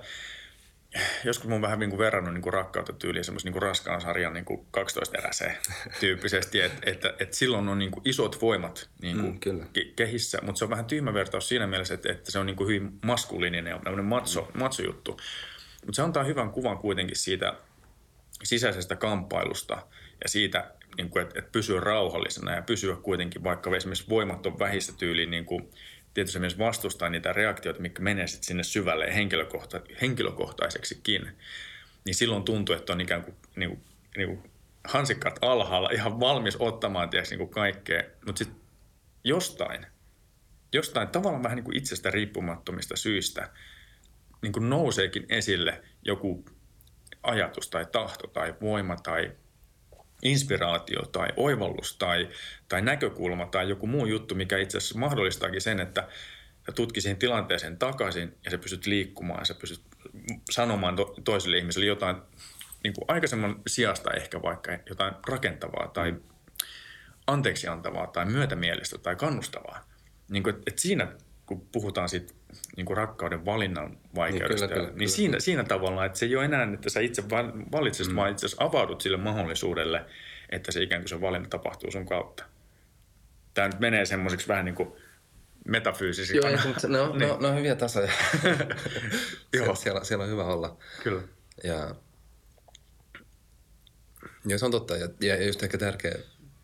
[1.25, 4.01] joskus mä oon vähän niin kuin verrannut niin kuin rakkautta tyyliin semmoisen niin kuin raskaan
[4.01, 5.57] sarjan niin kuin 12 eräseen
[6.01, 9.65] tyyppisesti, että, että, että silloin on niin kuin isot voimat niin kuin Mm, kyllä.
[9.65, 12.57] ke- kehissä, mutta se on vähän tyhmä vertaus siinä mielessä, että, että se on niin
[12.57, 15.21] kuin hyvin maskuliininen ja tämmöinen macho, macho juttu.
[15.87, 17.55] Mutta se antaa hyvän kuvan kuitenkin siitä
[18.43, 19.75] sisäisestä kamppailusta
[20.23, 24.59] ja siitä, niin kuin, että, että pysyä rauhallisena ja pysyä kuitenkin, vaikka esimerkiksi voimat on
[24.59, 25.71] vähissä tyyliin, niin kuin,
[26.19, 31.29] tietysti myös vastustaa niitä reaktioita, mitkä menee sitten sinne syvälle henkilökohta, henkilökohtaiseksikin,
[32.05, 33.83] niin silloin tuntuu, että on ikään kuin, niin kuin,
[34.17, 34.51] niin kuin
[34.85, 38.61] hansikkaat alhaalla, ihan valmis ottamaan tiedätkö, niin kuin kaikkea, mutta sitten
[39.25, 39.87] jostain,
[40.73, 43.51] jostain tavallaan vähän niin kuin itsestä riippumattomista syistä
[44.43, 46.45] niin kuin nouseekin esille joku
[47.23, 49.33] ajatus tai tahto tai voima tai
[50.23, 52.29] inspiraatio tai oivallus tai,
[52.69, 56.09] tai näkökulma tai joku muu juttu, mikä itse asiassa mahdollistaakin sen, että
[56.67, 59.81] sä siihen tilanteeseen takaisin ja sä pystyt liikkumaan sä pystyt
[60.51, 62.17] sanomaan to- toiselle ihmiselle jotain
[62.85, 66.15] niin kuin aikaisemman sijasta ehkä vaikka jotain rakentavaa tai
[67.27, 69.85] anteeksi antavaa tai myötämielistä tai kannustavaa.
[70.31, 71.13] Niin kuin, että, että siinä,
[71.47, 72.35] kun puhutaan siitä
[72.77, 76.27] niin kuin rakkauden valinnan vaikeudesta, Niin, kyllä, niin, kyllä, niin siinä, siinä tavalla, että se
[76.27, 78.17] ei ole enää, että sä itse val- valitset, mm.
[78.17, 80.05] vaan itse asiassa avaudut sille mahdollisuudelle,
[80.51, 82.45] että se ikään kuin se valinta tapahtuu sun kautta.
[83.55, 84.93] Tämä nyt menee semmoiseksi vähän niin kuin
[85.69, 86.37] metafyysisiksi.
[86.37, 88.13] Joo, mutta ne on, ne, on, ne on hyviä tasoja.
[88.43, 88.55] Joo.
[89.53, 90.77] siellä, siellä, siellä on hyvä olla.
[91.03, 91.23] Kyllä.
[91.65, 91.95] Ja,
[94.47, 94.97] ja se on totta.
[94.97, 96.15] Ja, ja just ehkä tärkeä,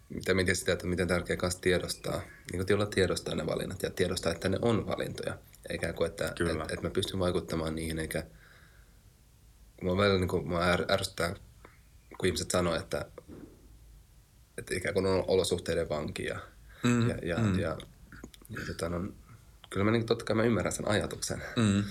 [0.09, 4.33] mitä mietin sitä, että miten tärkeä kanssa tiedostaa, niin kuin tiedostaa ne valinnat ja tiedostaa,
[4.33, 5.39] että ne on valintoja.
[5.69, 6.53] Eikä kuin, että, Kyllä.
[6.53, 8.27] että, että mä pystyn vaikuttamaan niihin, eikä
[9.83, 11.35] mä välillä niin kuin, mä är, ärsyttää,
[12.19, 13.07] kun ihmiset sanoo, että,
[14.59, 16.41] että ikään kuin on olosuhteiden vanki ja,
[16.85, 17.59] Mm, ja, ja, mm.
[17.59, 17.79] ja,
[18.51, 19.13] ja tota, no,
[19.71, 21.43] kyllä mä niin, totta kai mä ymmärrän sen ajatuksen.
[21.57, 21.85] Mm.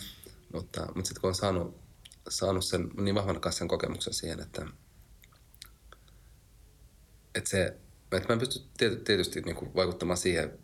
[0.54, 1.78] Mutta, mutta sitten kun on saanut,
[2.30, 4.66] saanut sen niin vahvan kanssa sen kokemuksen siihen, että,
[7.36, 7.78] että, se,
[8.12, 10.60] että mä en pysty tiety, tietysti niin kuin vaikuttamaan siihen,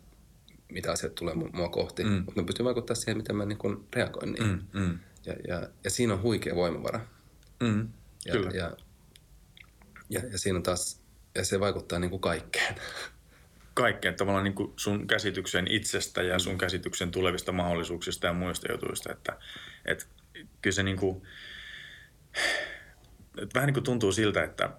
[0.70, 2.10] mitä asiat tulee mu- mua kohti, mm.
[2.10, 4.64] mutta mä pystyn vaikuttamaan siihen, miten mä niin kuin reagoin niihin.
[4.72, 4.80] Mm.
[4.80, 4.98] Mm.
[5.26, 7.00] Ja, ja, ja siinä on huikea voimavara.
[7.60, 7.88] Mm.
[8.26, 8.50] Ja, Kyllä.
[8.50, 8.76] Ja,
[10.10, 11.00] ja, ja siinä on taas,
[11.34, 12.74] ja se vaikuttaa niin kuin kaikkeen.
[13.74, 19.12] kaikkeen tavallaan niin kuin sun käsityksen itsestä ja sun käsityksen tulevista mahdollisuuksista ja muista jutuista.
[19.12, 19.38] Että,
[19.84, 20.04] että
[20.62, 21.22] kyllä se niin kuin,
[23.38, 24.70] että vähän niin kuin tuntuu siltä, että,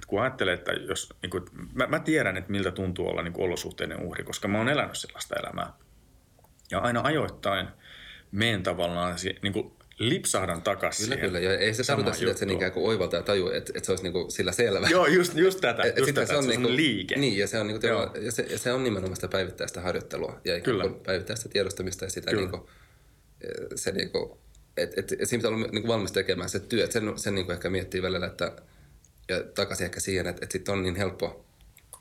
[0.00, 3.32] että kun ajattelee, että jos, niin kuin, mä, mä tiedän, että miltä tuntuu olla niin
[3.32, 5.72] kuin olosuhteiden uhri, koska mä oon elänyt sellaista elämää.
[6.70, 7.68] Ja aina ajoittain
[8.32, 11.38] meen tavallaan, niin kuin lipsahdan takaisin Kyllä, kyllä.
[11.38, 13.92] Ja ei se tarkoita sitä, että se ikään kuin oivaltaa ja tajuu, että, että se
[13.92, 14.88] olisi niin kuin sillä selvä.
[14.90, 15.82] Joo, just, just tätä.
[15.82, 17.16] Et- et just sitä tätä, se on, se on niinku- liike.
[17.16, 18.10] Niin, ja se on, niinku, Joo.
[18.20, 20.84] ja se, ja se on nimenomaan sitä päivittäistä harjoittelua ja kuin Kyllä.
[21.06, 22.42] päivittäistä tiedostamista ja sitä Kyllä.
[22.42, 22.70] niinku,
[23.74, 24.40] se niinku,
[24.76, 26.84] et, et, et siinä pitää olla niinku valmis tekemään se työ.
[26.84, 28.52] Et sen, sen niinku ehkä miettii välillä, että
[29.30, 31.44] ja takaisin ehkä siihen, että, että sitten on niin helppo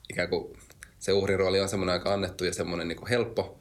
[0.09, 0.57] ikään kuin
[0.99, 3.59] se uhrin rooli on semmoinen aika annettu ja semmoinen niinku helppo,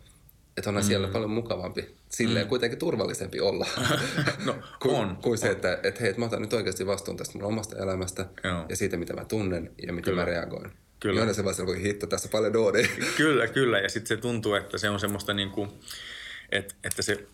[0.56, 0.88] että onhan mm.
[0.88, 2.48] siellä paljon mukavampi, silleen mm.
[2.48, 3.66] kuitenkin turvallisempi olla.
[4.46, 7.38] No, kuin, on, kuin se, että et, hei, et mä otan nyt oikeasti vastuun tästä
[7.38, 8.64] mun omasta elämästä Joo.
[8.68, 10.22] ja siitä, mitä mä tunnen ja miten Kyllä.
[10.22, 10.72] mä reagoin.
[11.00, 11.14] Kyllä.
[11.14, 12.88] Niin aina se vaan voi hitto tässä paljon duunia.
[13.16, 13.78] Kyllä, kyllä.
[13.78, 15.70] Ja sitten se tuntuu, että se on semmoista niin kuin,
[16.52, 17.26] että, että se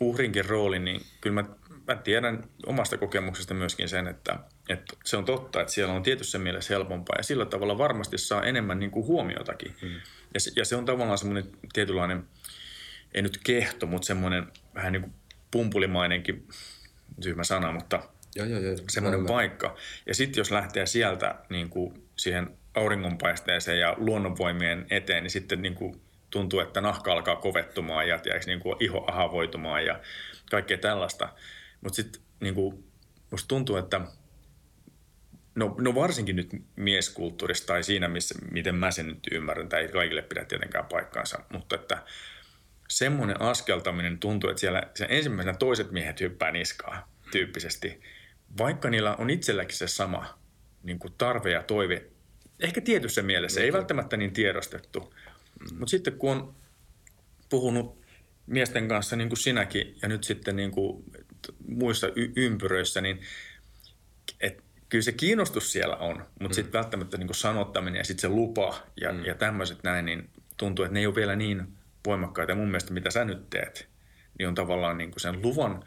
[0.00, 1.48] uhrinkin rooli, niin kyllä mä,
[1.90, 6.38] mä tiedän omasta kokemuksesta myöskin sen, että, että se on totta, että siellä on tietyssä
[6.38, 9.76] mielessä helpompaa ja sillä tavalla varmasti saa enemmän niin kuin huomiotakin.
[9.82, 10.00] Mm.
[10.34, 12.24] Ja, se, ja se on tavallaan semmoinen tietynlainen,
[13.14, 15.14] ei nyt kehto, mutta semmoinen vähän niin kuin
[15.50, 16.48] pumpulimainenkin,
[17.20, 18.02] tyhmä sana, mutta
[18.36, 18.76] joo, joo, joo.
[18.88, 19.76] semmoinen Mä- paikka.
[20.06, 25.74] Ja sitten jos lähtee sieltä niin kuin siihen auringonpaisteeseen ja luonnonvoimien eteen, niin sitten niin
[25.74, 26.00] kuin
[26.30, 30.00] tuntuu, että nahka alkaa kovettumaan ja tiiäks, niin kuin iho ahavoitumaan ja
[30.50, 31.28] kaikkea tällaista.
[31.80, 32.84] Mutta sitten niin kuin,
[33.30, 34.00] musta tuntuu, että
[35.54, 39.88] no, no varsinkin nyt mieskulttuurista tai siinä, missä, miten mä sen nyt ymmärrän, tämä ei
[39.88, 42.02] kaikille pidä tietenkään paikkaansa, mutta että
[42.88, 48.00] semmoinen askeltaminen tuntuu, että siellä sen ensimmäisenä toiset miehet hyppää niskaa tyyppisesti,
[48.58, 50.38] vaikka niillä on itselläkin se sama
[50.82, 52.06] niin kuin tarve ja toive,
[52.60, 55.78] ehkä tietyssä mielessä, ei välttämättä niin tiedostettu, mm.
[55.78, 56.54] mutta sitten kun on
[57.48, 58.00] puhunut
[58.46, 61.04] miesten kanssa niin kuin sinäkin ja nyt sitten niin kuin
[61.68, 63.20] muissa y- ympyröissä, niin
[64.40, 66.52] et, kyllä se kiinnostus siellä on, mutta mm.
[66.54, 69.24] sitten välttämättä niin sanottaminen ja sitten se lupa ja, mm.
[69.24, 71.66] ja tämmöiset näin, niin tuntuu, että ne ei ole vielä niin
[72.06, 72.54] voimakkaita.
[72.54, 73.88] mun mielestä mitä sä nyt teet,
[74.38, 75.84] niin on tavallaan niin kuin sen luvan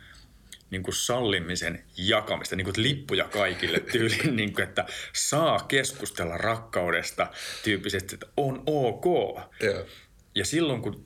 [0.70, 7.28] niin kuin sallimisen jakamista, niin kuin lippuja kaikille tyyliin, niin kuin, että saa keskustella rakkaudesta
[7.64, 9.06] tyyppisesti, että on ok.
[9.64, 9.86] Yeah.
[10.36, 11.06] Ja silloin kun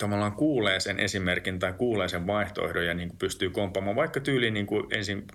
[0.00, 4.54] tavallaan kuulee sen esimerkin tai kuulee sen vaihtoehdon ja niin kuin pystyy kompaamaan, vaikka tyyliin
[4.54, 5.26] niin kuin ensin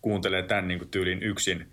[0.00, 1.72] kuuntelee tämän niin kuin tyylin yksin,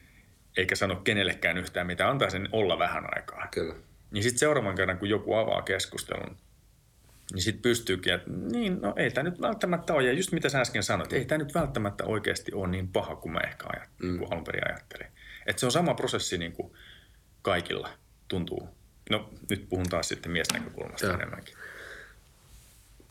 [0.58, 3.48] eikä sano kenellekään yhtään mitä, antaa sen olla vähän aikaa.
[3.52, 3.76] Kyllä.
[4.12, 6.38] Niin sitten seuraavan kerran, kun joku avaa keskustelun,
[7.34, 10.04] niin sitten pystyykin, että niin, no ei tämä nyt välttämättä ole.
[10.04, 13.34] Ja just mitä sä äsken sanoit, ei tämä nyt välttämättä oikeasti ole niin paha kuin
[13.34, 14.18] mä ehkä ajat, mm.
[14.18, 15.08] kuin alun perin ajattelin.
[15.46, 16.74] Että se on sama prosessi niin kuin
[17.42, 17.90] kaikilla
[18.28, 18.70] tuntuu.
[19.10, 21.16] No nyt puhun taas sitten miesnäkökulmasta Joo.
[21.16, 21.56] enemmänkin.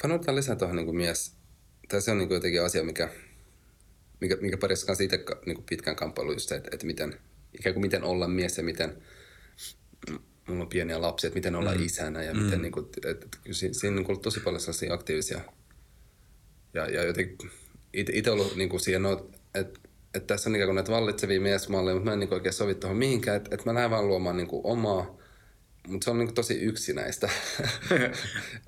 [0.02, 1.36] Panotaan lisää tuohon niin mies.
[1.88, 3.08] Tai se on niin kuin jotenkin asia, mikä,
[4.20, 7.16] mikä, mikä parissa kanssa itse niin kuin pitkään kamppailu just se, että, että miten,
[7.58, 9.02] ikään kuin miten olla mies ja miten,
[10.48, 11.84] mulla on pieniä lapsia, että miten olla mm.
[11.84, 12.42] isänä ja mm.
[12.42, 15.40] miten niin kuin, että, että siinä, siinä on ollut tosi paljon sellaisia aktiivisia
[16.74, 17.50] ja, ja jotenkin
[17.92, 19.02] itse ollut niin kuin siihen,
[19.54, 19.80] että,
[20.14, 22.96] että tässä on ikään kuin näitä vallitsevia miesmalleja, mutta mä en niin oikein sovi tuohon
[22.96, 25.19] mihinkään, että, että mä lähden vaan luomaan niin kuin omaa,
[25.88, 27.28] mutta se on niin tosi yksinäistä.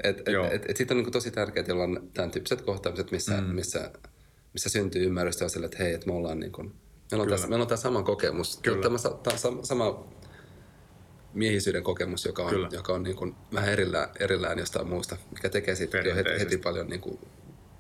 [0.05, 3.41] et, et, et, et sitten on niin tosi tärkeää, että on tämän tyyppiset kohtaamiset, missä,
[3.41, 3.47] mm.
[3.47, 3.91] missä,
[4.53, 6.75] missä syntyy ymmärrystä sille, että hei, että me ollaan niin kuin,
[7.11, 8.59] meillä on, tässä, meillä on tämä sama kokemus.
[8.63, 8.83] Kyllä.
[8.83, 10.09] Tämä, tämä sama
[11.35, 15.75] miehisyyden kokemus, joka on, joka on niin kuin vähän erillään, erillään jostain muusta, mikä tekee
[15.75, 17.19] sitten jo heti, heti paljon, niin kuin,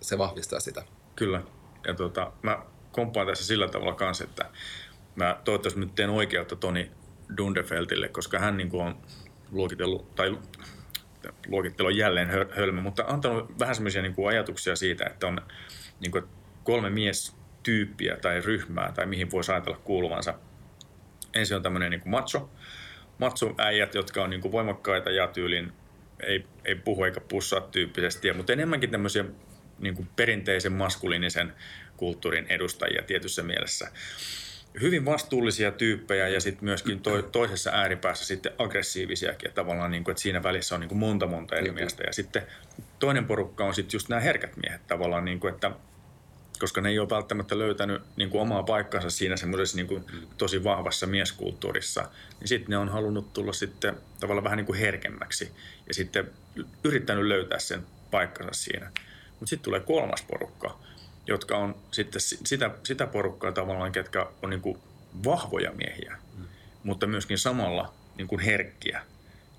[0.00, 0.82] se vahvistaa sitä.
[1.16, 1.42] Kyllä.
[1.86, 4.50] Ja tuota, mä komppaan tässä sillä tavalla kanssa, että
[5.16, 6.90] mä toivottavasti nyt teen oikeutta Toni
[7.36, 8.96] Dundefeltille, koska hän niin kuin on
[9.52, 10.38] luokitellut, tai
[11.46, 15.40] luokittelu on jälleen hölmö, mutta antanut vähän semmoisia niin ajatuksia siitä, että on
[16.00, 16.24] niin kuin
[16.64, 20.34] kolme miestyyppiä tai ryhmää, tai mihin voisi ajatella kuuluvansa.
[21.34, 22.50] Ensin on tämmöinen niin kuin macho,
[23.18, 25.72] matsuäijät, jotka on niin kuin voimakkaita ja tyylin
[26.22, 29.24] ei, ei puhu eikä pussaa tyyppisesti, mutta enemmänkin tämmöisiä
[29.78, 31.52] niin kuin perinteisen maskuliinisen
[31.96, 33.92] kulttuurin edustajia tietyssä mielessä.
[34.80, 39.48] Hyvin vastuullisia tyyppejä ja sitten myöskin to, toisessa ääripäässä sitten aggressiivisiakin.
[39.48, 42.02] Että tavallaan niin kuin, että siinä välissä on niin kuin monta monta eri miestä.
[42.06, 42.42] Ja sitten
[42.98, 45.70] toinen porukka on sitten just nämä herkät miehet tavallaan, niin kuin, että
[46.62, 50.04] koska ne ei ole välttämättä löytänyt niin kuin omaa paikkansa siinä semmoisessa niin kuin
[50.38, 52.08] tosi vahvassa mieskulttuurissa,
[52.40, 55.50] niin sitten ne on halunnut tulla sitten tavallaan vähän niin kuin herkemmäksi
[55.88, 56.30] ja sitten
[56.84, 58.90] yrittänyt löytää sen paikkansa siinä.
[59.30, 60.78] Mutta sitten tulee kolmas porukka,
[61.26, 64.78] jotka on sitten sitä, sitä porukkaa tavallaan, ketkä on niin kuin
[65.24, 66.44] vahvoja miehiä, mm.
[66.84, 69.02] mutta myöskin samalla niin kuin herkkiä,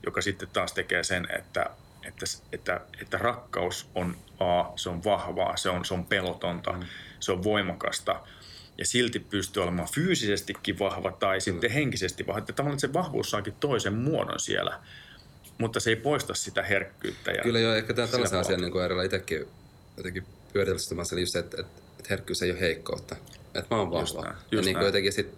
[0.05, 1.69] joka sitten taas tekee sen, että
[2.05, 6.83] että, että, että rakkaus on A, se on vahvaa, se on, se on pelotonta, mm.
[7.19, 8.19] se on voimakasta
[8.77, 11.73] ja silti pystyy olemaan fyysisestikin vahva tai sitten mm.
[11.73, 12.39] henkisesti vahva.
[12.39, 14.79] Että tavallaan se vahvuus saakin toisen muodon siellä,
[15.57, 17.31] mutta se ei poista sitä herkkyyttä.
[17.31, 19.47] Ja Kyllä joo, ehkä tämä tällaisen asian niin kuin itsekin
[19.97, 23.15] jotenkin pyöritellessä just se, että, että, että herkkyys ei ole heikkoutta.
[23.55, 24.01] Että mä oon vahva.
[24.01, 25.33] Just näin, just ja niin kuin jotenkin sit,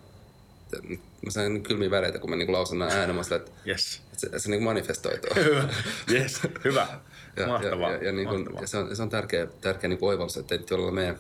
[1.26, 3.20] mä sain kylmiä väreitä, kun mä niin lausun nämä ääneen.
[3.36, 4.02] että, yes.
[4.06, 5.30] että se, se niin manifestoituu.
[5.44, 5.70] hyvä.
[6.12, 6.88] Yes, hyvä.
[7.38, 7.92] ja, Mahtavaa.
[7.92, 10.56] Ja, ja, ja, niin kuin, ja se on, se on tärkeä, tärkeä niin oivallus, että
[10.56, 11.18] ei tuolla meidän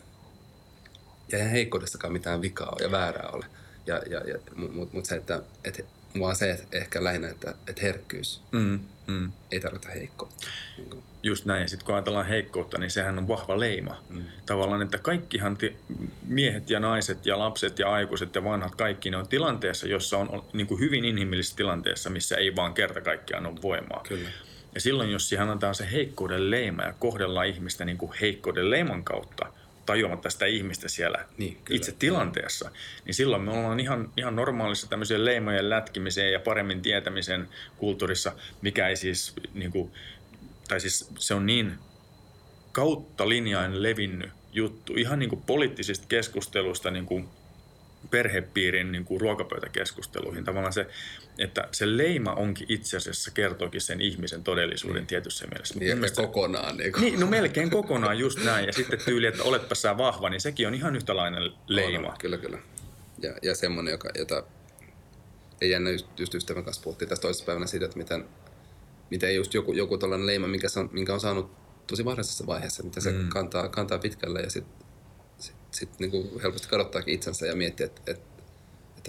[1.32, 3.46] ja eihän heikkoudestakaan mitään vikaa ja väärää ole.
[3.86, 5.86] Ja, ja, ja, Mutta mut se, että et,
[6.20, 9.32] vaan se, että ehkä lähinnä, että et herkkyys mm, mm.
[9.52, 10.48] ei tarkoita heikkoutta.
[10.78, 11.62] Niin Just näin.
[11.62, 13.98] Ja sitten kun ajatellaan heikkoutta, niin sehän on vahva leima.
[14.10, 14.24] Mm.
[14.46, 15.76] Tavallaan, että kaikkihan ti-
[16.28, 20.30] miehet ja naiset ja lapset ja aikuiset ja vanhat, kaikki ne on tilanteessa, jossa on,
[20.30, 24.04] on niin kuin hyvin inhimillisessä tilanteessa, missä ei vaan kerta kaikkiaan ole voimaa.
[24.08, 24.30] Kyllä.
[24.76, 29.04] Ja silloin, jos siihen antaa se heikkouden leima ja kohdellaan ihmistä niin kuin heikkouden leiman
[29.04, 29.46] kautta,
[29.86, 31.78] tajuamatta sitä ihmistä siellä niin, kyllä.
[31.78, 32.71] itse tilanteessa,
[33.06, 38.88] niin silloin me ollaan ihan, ihan normaalissa tämmöisen leimojen lätkimiseen ja paremmin tietämisen kulttuurissa, mikä
[38.88, 39.91] ei siis niin kuin,
[40.67, 41.74] tai siis se on niin
[42.71, 47.30] kautta linjain levinnyt juttu, ihan niin kuin poliittisista keskustelusta niin kuin
[48.12, 50.43] perhepiirin niin kuin ruokapöytäkeskusteluihin.
[50.43, 50.88] Tavallaan se,
[51.39, 55.08] että se leima onkin itse asiassa kertookin sen ihmisen todellisuuden mm.
[55.08, 55.80] tietyssä mielessä.
[55.80, 56.78] Niin, mielestä, kokonaan.
[56.78, 58.65] Niin, niin, no melkein kokonaan just näin.
[58.65, 62.08] Ja sitten tyyli, että oletpa sä vahva, niin sekin on ihan yhtälainen leima.
[62.08, 62.58] On, kyllä, kyllä.
[63.21, 64.43] Ja, ja semmoinen, joka, jota
[65.62, 68.26] ei jännä just, just ystävän kanssa puhuttiin tästä toisessa päivänä siitä, että miten,
[69.10, 71.52] miten just joku, joku tällainen leima, minkä, on, minkä on saanut
[71.88, 73.30] tosi varhaisessa vaiheessa, mitä se mm.
[73.30, 74.86] kantaa, kantaa pitkälle ja sitten
[75.38, 76.12] sit, sit, niin
[76.43, 78.21] helposti kadottaakin itsensä ja miettiä, että et,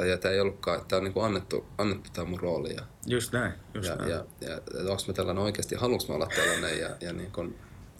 [0.02, 2.74] että tämä ei ollutkaan, tämä on niin annettu, annettu tämä mun rooli.
[2.74, 4.10] Ja, just näin, just ja, näin.
[4.10, 7.54] Ja, ja, ja onko mä tällainen oikeasti, haluanko mä olla tällainen ja, ja niin kun,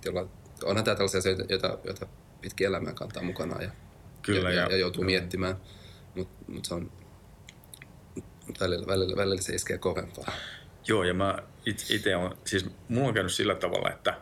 [0.05, 0.29] jolla,
[0.65, 2.07] onhan tämä tällaisia asioita, joita, joita
[2.41, 3.71] pitkin elämää kantaa mukanaan ja,
[4.23, 5.19] Kyllä, ja, ja, ja joutuu kyllä.
[5.19, 5.57] miettimään,
[6.15, 6.93] mutta mut se on
[8.61, 10.33] välillä, välillä, välillä se iskee kovempaa.
[10.89, 14.15] Joo, ja mä itse on, siis mulla on käynyt sillä tavalla, että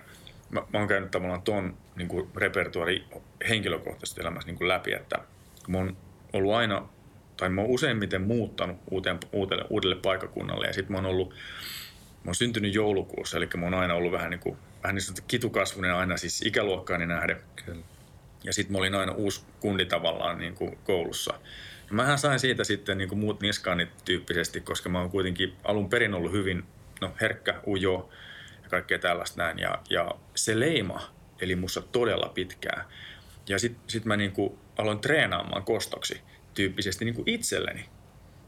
[0.50, 3.04] mä, mä oon käynyt tavallaan tuon niin kuin repertuari
[3.48, 5.18] henkilökohtaisesti elämässä niin kuin läpi, että
[5.68, 5.96] mä oon
[6.32, 6.88] ollut aina,
[7.36, 12.28] tai mä oon useimmiten muuttanut uuteen, uudelle, uudelle paikakunnalle, ja sitten mä oon ollut, mä
[12.28, 16.16] oon syntynyt joulukuussa, eli mä oon aina ollut vähän niin kuin, vähän niin kitukasvunen aina
[16.16, 17.36] siis ikäluokkaani nähden.
[17.64, 17.84] Kyllä.
[18.44, 21.34] Ja sitten mä olin aina uusi kundi tavallaan niin kuin koulussa.
[21.88, 25.88] Ja mähän sain siitä sitten niin kuin muut niskaani tyyppisesti, koska mä oon kuitenkin alun
[25.88, 26.64] perin ollut hyvin
[27.00, 28.10] no, herkkä, ujo
[28.62, 29.58] ja kaikkea tällaista näin.
[29.58, 32.84] Ja, ja se leima eli musta todella pitkään.
[33.48, 36.20] Ja sitten sit mä niin kuin aloin treenaamaan kostoksi
[36.54, 37.88] tyyppisesti niin kuin itselleni.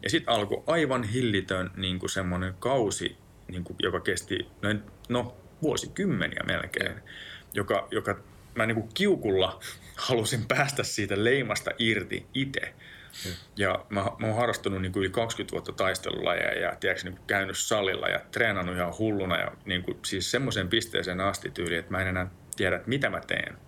[0.02, 3.16] Ja sitten alkoi aivan hillitön niin kuin semmoinen kausi,
[3.48, 7.00] niin kuin, joka kesti noin, no, vuosikymmeniä melkein,
[7.54, 8.18] joka, joka
[8.54, 9.60] mä niin kuin kiukulla
[10.08, 12.74] halusin päästä siitä leimasta irti itse.
[13.24, 13.32] Mm.
[13.56, 17.26] Ja mä, mä oon harrastunut niin kuin yli 20 vuotta taistelulajeja ja tiedätkö, niin kuin
[17.26, 21.92] käynyt salilla ja treenannut ihan hulluna ja niin kuin, siis semmoiseen pisteeseen asti tyyliin, että
[21.92, 23.58] mä en enää tiedä, että mitä mä teen.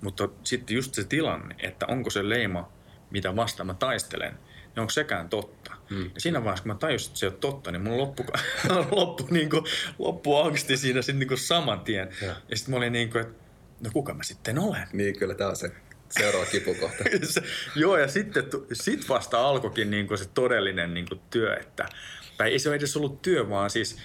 [0.00, 2.72] Mutta sitten just se tilanne, että onko se leima,
[3.10, 5.74] mitä vastaan mä taistelen, niin onko sekään totta.
[5.90, 6.10] Hmm.
[6.14, 8.24] Ja siinä vaiheessa, kun mä tajusin, että se on totta, niin mun loppu,
[8.90, 9.64] loppu, niin kuin,
[9.98, 12.08] loppu angsti siinä sitten niin kuin saman tien.
[12.22, 13.44] Ja, ja sitten mä olin niin kuin, että
[13.80, 14.88] no kuka mä sitten olen?
[14.92, 15.72] Niin, kyllä tämä on se
[16.10, 17.04] seuraava kipukohta.
[17.22, 17.42] se,
[17.76, 21.88] joo, ja sitten sit vasta alkoikin niin kuin se todellinen niin kuin työ, että,
[22.36, 23.98] tai ei se ole edes ollut työ, vaan siis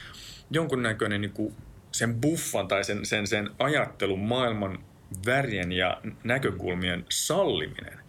[0.52, 1.56] jonkunnäköinen niin kuin
[1.92, 4.84] sen buffan tai sen, sen, sen ajattelun maailman
[5.26, 8.00] värien ja näkökulmien salliminen,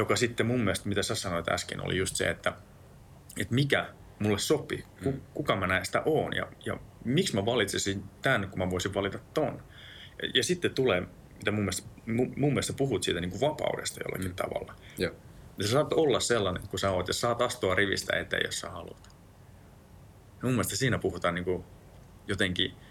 [0.00, 2.52] joka sitten mun mielestä, mitä sä sanoit äsken, oli just se, että,
[3.40, 4.84] että mikä mulle sopii,
[5.34, 9.62] kuka mä näistä oon ja, ja miksi mä valitsisin tämän, kun mä voisin valita ton.
[10.22, 11.02] Ja, ja sitten tulee,
[11.36, 14.36] mitä mun mielestä, mun, mun mielestä puhut siitä niin kuin vapaudesta jollakin mm.
[14.36, 14.74] tavalla.
[14.98, 15.10] Ja.
[15.58, 18.70] ja sä saat olla sellainen, kun sä oot, ja saat astua rivistä eteen, jos sä
[18.70, 19.08] haluat.
[20.28, 21.64] Ja mun mielestä siinä puhutaan niin kuin
[22.28, 22.74] jotenkin–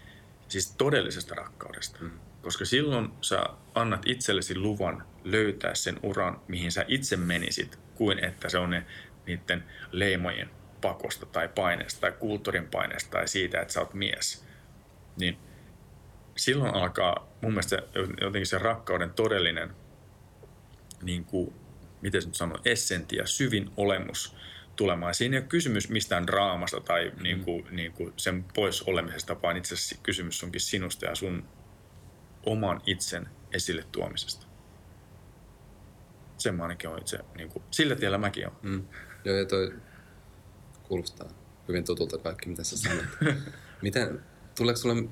[0.50, 1.98] siis todellisesta rakkaudesta.
[2.00, 2.10] Mm.
[2.42, 8.48] Koska silloin sä annat itsellesi luvan löytää sen uran, mihin sä itse menisit, kuin että
[8.48, 8.86] se on ne
[9.26, 14.44] niiden leimojen pakosta tai paineesta tai kulttuurin paineesta tai siitä, että sä oot mies.
[15.20, 15.38] Niin
[16.36, 17.82] silloin alkaa mun mielestä
[18.20, 19.74] jotenkin se rakkauden todellinen,
[21.02, 21.54] niin kuin,
[22.02, 24.36] miten nyt sanon, essentia, ja syvin olemus
[24.76, 25.14] tulemaan.
[25.14, 27.22] Siinä ei ole kysymys mistään draamasta tai mm.
[27.22, 31.48] niin kuin, niin kuin sen pois olemisesta, vaan itse asiassa kysymys onkin sinusta ja sun
[32.46, 34.46] oman itsen esille tuomisesta.
[36.38, 38.58] Sen mä ainakin on itse, niin kuin, sillä tiellä mäkin olen.
[38.62, 38.84] Mm.
[39.24, 39.72] Joo, ja toi
[40.82, 41.28] kuulostaa
[41.68, 43.04] hyvin tutulta kaikki, mitä sä sanot.
[43.82, 44.20] Miten,
[44.56, 45.04] tuleeko sulle,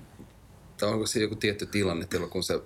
[0.81, 2.61] tai onko se joku tietty tilanne, kun se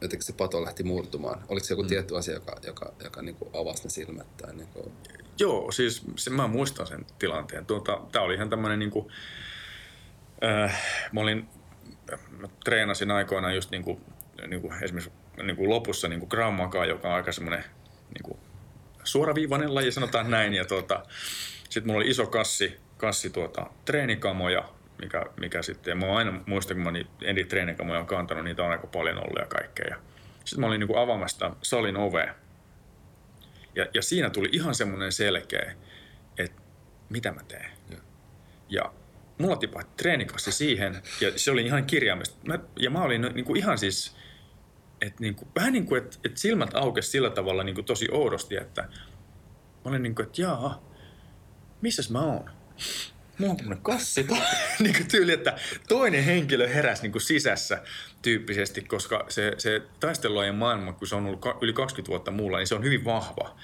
[0.00, 1.44] jotenkin se pato lähti murtumaan?
[1.48, 1.88] Oliko se joku mm.
[1.88, 4.36] tietty asia, joka, joka, joka niin kuin avasi ne silmät?
[4.36, 4.92] Tai niin kuin...
[5.38, 7.66] Joo, siis se, mä muistan sen tilanteen.
[7.66, 9.06] Tuota, Tämä oli ihan tämmöinen, niin kuin,
[10.44, 10.82] äh,
[11.12, 11.48] mä olin,
[12.30, 14.00] mä treenasin aikoinaan just niin kuin,
[14.46, 17.64] niin kuin esimerkiksi niin kuin lopussa niin kuin Grammakaa, joka on aika semmoinen
[18.14, 18.38] niin kuin
[19.04, 20.54] suoraviivainen laji, sanotaan näin.
[20.54, 21.02] Ja tuota,
[21.58, 24.68] sitten mulla oli iso kassi, kassi tuota, treenikamoja,
[25.02, 28.62] mikä, mikä sitten, ja mä aina muistan, kun mä niin eri treenikamoja on kantanut, niitä
[28.62, 29.96] on aika paljon ollut ja kaikkea.
[30.44, 32.34] Sitten mä olin niin kuin avaamassa salin ovea,
[33.74, 35.74] ja, ja siinä tuli ihan semmoinen selkeä,
[36.38, 36.62] että
[37.08, 37.70] mitä mä teen.
[37.90, 37.98] Ja,
[38.68, 38.92] ja
[39.38, 42.36] mulla tipahti treenikassi siihen, ja se oli ihan kirjaimesta.
[42.46, 44.16] Mä, ja mä olin niin kuin ihan siis,
[45.00, 48.08] että niin kuin, vähän niin kuin, että, että silmät aukesi sillä tavalla niin kuin tosi
[48.10, 48.82] oudosti, että
[49.84, 50.90] mä olin niin kuin, että jaa,
[51.80, 52.50] missäs mä oon?
[53.38, 54.26] mulla on tämmöinen kassi.
[54.78, 55.56] niin kuin tyyli, että
[55.88, 57.82] toinen henkilö heräsi niin kuin sisässä
[58.22, 62.66] tyyppisesti, koska se, se taistelujen maailma, kun se on ollut yli 20 vuotta muulla, niin
[62.66, 63.56] se on hyvin vahva.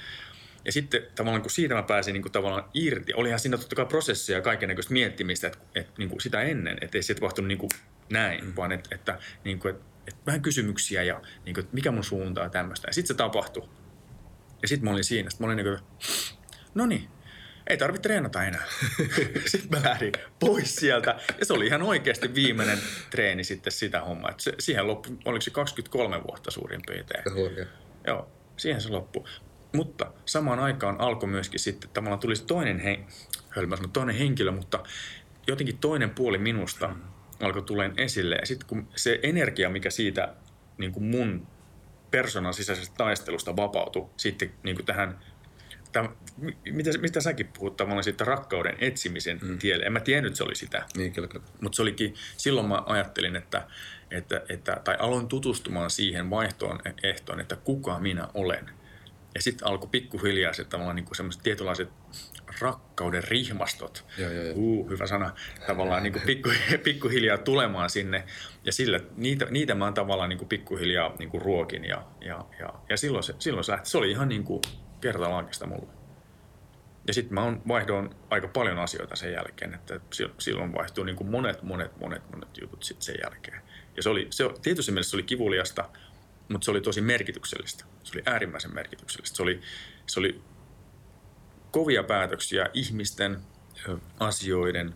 [0.64, 3.86] Ja sitten tavallaan kun siitä mä pääsin niin kuin tavallaan irti, olihan siinä totta kai
[3.86, 7.58] prosessia ja kaikenlaista miettimistä, että, että niin kuin sitä ennen, että ei se tapahtunut niin
[7.58, 7.70] kuin
[8.10, 8.52] näin, mm.
[8.56, 12.04] vaan että, että, niin kuin, että, että vähän kysymyksiä ja niin kuin, että mikä mun
[12.04, 12.88] suuntaa tämmöistä.
[12.88, 13.68] Ja sitten se tapahtui.
[14.62, 15.88] Ja sitten mä olin siinä, sitten mä olin niin kuin,
[16.74, 17.08] no niin,
[17.66, 18.64] ei tarvitse treenata enää.
[19.46, 22.78] sitten mä lähdin pois sieltä ja se oli ihan oikeasti viimeinen
[23.10, 24.34] treeni sitten sitä hommaa.
[24.36, 27.24] se, siihen loppui, oliko se 23 vuotta suurin piirtein.
[28.06, 29.24] Joo, siihen se loppui.
[29.72, 33.00] Mutta samaan aikaan alkoi myöskin sitten, tavallaan tuli se toinen, he,
[33.48, 34.82] hölmä toinen henkilö, mutta
[35.46, 36.96] jotenkin toinen puoli minusta
[37.40, 38.36] alkoi tuleen esille.
[38.36, 40.34] Ja sitten kun se energia, mikä siitä
[40.78, 41.46] niin kuin mun
[42.10, 45.18] persoonan sisäisestä taistelusta vapautui sitten niin kuin tähän
[45.92, 46.08] Tämä,
[46.72, 49.58] mitä, mitä säkin puhut tavallaan siitä rakkauden etsimisen mm.
[49.58, 49.84] tielle.
[49.84, 50.86] En mä tiennyt, että se oli sitä.
[50.96, 51.46] Niin, kyllä, kyllä.
[51.60, 53.66] Mutta se olikin, silloin mä ajattelin, että,
[54.10, 58.70] että, että, tai aloin tutustumaan siihen vaihtoon ehtoon, että kuka minä olen.
[59.34, 61.88] Ja sitten alkoi pikkuhiljaa se tavallaan niin semmoiset tietynlaiset
[62.60, 64.54] rakkauden rihmastot, joo, joo, joo.
[64.56, 65.34] Uh, hyvä sana,
[65.66, 66.50] tavallaan niin pikku,
[66.84, 68.24] pikkuhiljaa tulemaan sinne.
[68.64, 71.84] Ja sillä, niitä, niitä mä tavallaan niin pikkuhiljaa niin ruokin.
[71.84, 73.90] Ja, ja, ja, ja silloin, se, silloin se lähti.
[73.90, 74.62] Se oli ihan niin kuin
[75.00, 75.92] kertalaakista mulle.
[77.06, 80.00] Ja sitten mä vaihdoin aika paljon asioita sen jälkeen, että
[80.38, 83.62] silloin vaihtui niin monet, monet, monet, monet jutut sitten sen jälkeen.
[83.96, 85.88] Ja se oli, se, tietysti mielessä se oli kivuliasta,
[86.50, 87.84] mutta se oli tosi merkityksellistä.
[88.04, 89.36] Se oli äärimmäisen merkityksellistä.
[89.36, 89.60] Se oli,
[90.06, 90.42] se oli
[91.70, 93.38] kovia päätöksiä ihmisten,
[94.20, 94.94] asioiden,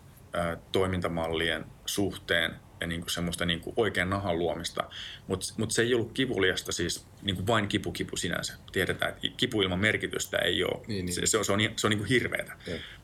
[0.71, 2.51] toimintamallien suhteen
[2.81, 4.89] ja niin kuin semmoista niin kuin oikean nahan luomista.
[5.27, 8.53] Mutta mut se ei ollut kivuliasta siis niin kuin vain kipu kipu sinänsä.
[8.71, 10.85] Tiedetään, että kipu ilman merkitystä ei ole.
[10.87, 11.13] Niin, niin.
[11.13, 12.57] Se, se, on, se on, se on niin kuin hirveätä.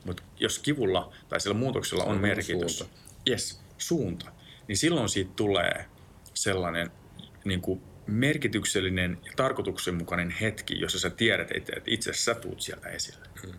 [0.04, 2.96] Mutta jos kivulla tai sillä muutoksella on, on merkitys, suunta.
[3.30, 4.32] Yes, suunta,
[4.68, 5.84] niin silloin siitä tulee
[6.34, 6.90] sellainen
[7.44, 12.88] niin kuin merkityksellinen ja tarkoituksenmukainen hetki, jossa sä tiedät, että itse asiassa sä tuut sieltä
[12.88, 13.26] esille.
[13.42, 13.54] Hmm.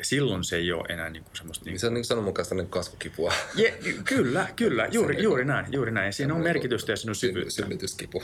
[0.00, 1.64] Ja silloin se ei ole enää niin kuin semmoista...
[1.64, 1.80] Niin kuin...
[1.80, 3.32] Se on niin sanonmukaista niin kasvukipua.
[3.54, 6.06] Je, kyllä, kyllä, juuri, niin juuri näin, juuri näin.
[6.06, 7.50] Ja siinä on merkitystä ja siinä on syvyyttä.
[7.50, 8.22] Synnytyskipu.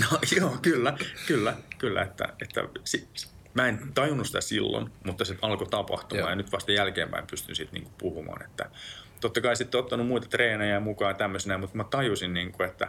[0.00, 2.02] No joo, kyllä, kyllä, kyllä.
[2.02, 3.08] Että, että si,
[3.54, 7.72] mä en tajunnut sitä silloin, mutta se alkoi tapahtumaan ja nyt vasta jälkeenpäin pystyn siitä
[7.72, 8.44] niin kuin puhumaan.
[8.44, 8.70] Että,
[9.20, 12.88] totta kai sitten ottanut muita treenejä mukaan tämmöisenä, mutta mä tajusin, niin kuin, että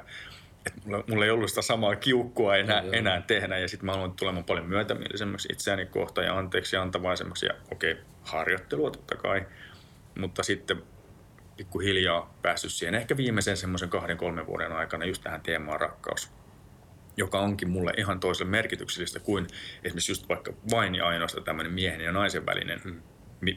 [0.66, 3.58] että mulla, mulla ei ollut sitä samaa kiukkua enää, no, enää tehdä.
[3.58, 7.46] Ja sitten mä aloin tulemaan paljon myötämielisemmäksi itseäni kohtaan ja anteeksi antavaisemmaksi.
[7.46, 9.46] Ja okei, okay, harjoittelua totta kai.
[10.20, 10.84] Mutta sitten
[11.58, 16.32] pikkuhiljaa päässyt siihen ehkä viimeisen semmoisen kahden, kolmen vuoden aikana just tähän teemaan rakkaus
[17.18, 19.48] joka onkin mulle ihan toiselle merkityksellistä kuin
[19.84, 22.82] esimerkiksi just vaikka vain ja ainoastaan tämmöinen miehen ja naisen välinen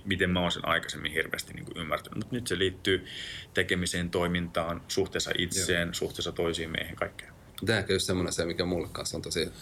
[0.05, 2.17] miten mä oon sen aikaisemmin hirveästi niin kuin ymmärtänyt.
[2.17, 3.07] Mutta nyt se liittyy
[3.55, 5.95] tekemiseen, toimintaan, suhteessa itseen, Joo.
[5.95, 7.33] suhteessa toisiin meihin, kaikkeen.
[7.67, 9.53] Tämä on just semmoinen asia, mikä mulle kanssa on tosi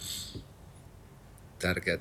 [1.58, 1.98] tärkeää.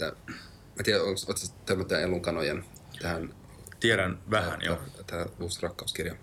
[0.76, 1.20] Mä tiedän, onko
[1.66, 2.66] törmännyt Elunkanojen
[3.02, 3.34] tähän...
[3.80, 4.80] Tiedän vähän, joo.
[5.08, 6.16] Tämä uusi rakkauskirja.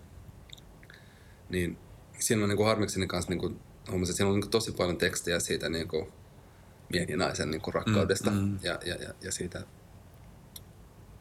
[1.48, 1.78] Niin
[2.18, 4.72] siinä on niin kuin harmikseni kanssa niin kuin, huomasin, että siinä on niin kuin tosi
[4.72, 6.12] paljon tekstiä siitä niin kuin
[6.92, 8.58] miehen ja naisen niin kuin rakkaudesta mm, mm.
[8.62, 9.62] Ja, ja, ja, ja siitä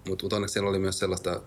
[0.07, 1.41] mutta mut onneksi siellä oli myös sellaista,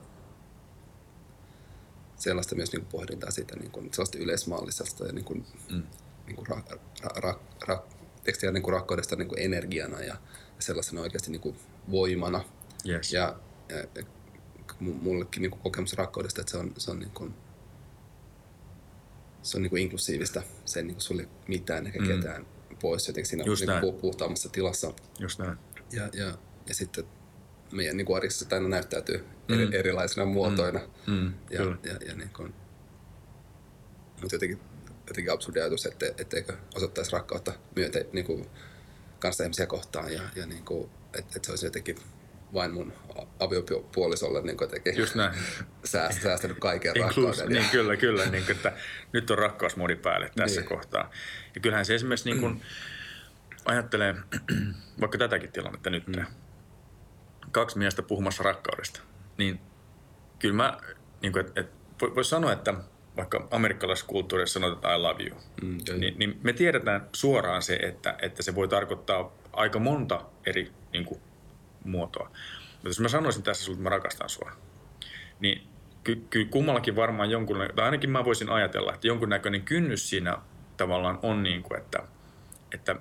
[2.17, 5.83] sellaista myös niin pohdintaa siitä niin kuin, sellaista yleismaallisesta ja niin kuin, mm.
[6.27, 6.63] niin kuin ra,
[7.03, 7.83] ra, ra, ra,
[8.25, 10.17] tekstiä niin kuin rakkaudesta niin kuin energiana ja, ja
[10.59, 11.57] sellaisena oikeasti niin kuin
[11.91, 12.45] voimana.
[12.89, 13.13] Yes.
[13.13, 13.37] Ja,
[13.69, 14.05] ja, ja
[14.81, 17.35] mullekin niin kuin kokemus rakkaudesta, että se on, se on niin kuin,
[19.43, 20.43] se on niin kuin inklusiivista.
[20.65, 22.07] Se ei niin kuin sulle mitään eikä mm.
[22.07, 22.47] ketään
[22.81, 24.93] pois jotenkin siinä Just niin kuin puhtaammassa tilassa.
[25.19, 25.59] Just näin.
[25.93, 27.05] Ja, ja, ja sitten
[27.73, 29.55] meidän niin arjessa aina näyttäytyy mm.
[29.55, 30.81] eri, erilaisina muotoina.
[31.07, 31.15] Mm.
[31.15, 31.33] Mm.
[31.51, 32.55] Ja, ja, ja niin kuin,
[34.21, 34.61] mutta jotenkin,
[35.07, 38.47] jotenkin absurdi ajatus, että, etteikö osoittaisi rakkautta myötä niin kuin
[39.19, 41.97] kanssa ihmisiä kohtaan ja, ja niin kuin, että, että se olisi jotenkin
[42.55, 42.93] vain mun
[43.41, 45.35] aviopuolisolle niin jotenkin Just näin.
[45.85, 47.49] Sääst, säästänyt kaiken rakkauden.
[47.49, 48.27] Niin, kyllä, kyllä.
[48.27, 48.73] Niin että
[49.13, 50.69] nyt on rakkausmodi päälle tässä niin.
[50.69, 51.11] kohtaa.
[51.55, 52.63] Ja kyllähän se esimerkiksi niin kuin,
[53.65, 54.15] ajattelee
[55.01, 56.25] vaikka tätäkin tilannetta nyt, mm
[57.53, 59.01] kaksi miestä puhumassa rakkaudesta,
[59.39, 59.61] niin
[60.39, 60.79] kyllä mä,
[61.23, 61.71] niin kuin, et, et,
[62.15, 62.75] voisi sanoa, että
[63.17, 68.17] vaikka amerikkalaisessa kulttuurissa sanotaan I love you, mm, niin, niin me tiedetään suoraan se, että,
[68.23, 71.21] että se voi tarkoittaa aika monta eri niin kuin,
[71.85, 72.31] muotoa.
[72.73, 74.53] Mutta jos mä sanoisin tässä sulle, että mä rakastan sua,
[75.41, 75.69] niin
[76.05, 80.39] kyllä ky, kummallakin varmaan jonkun, tai ainakin mä voisin ajatella, että jonkunnäköinen kynnys siinä
[80.77, 82.03] tavallaan on niin kuin, että,
[82.75, 82.97] että,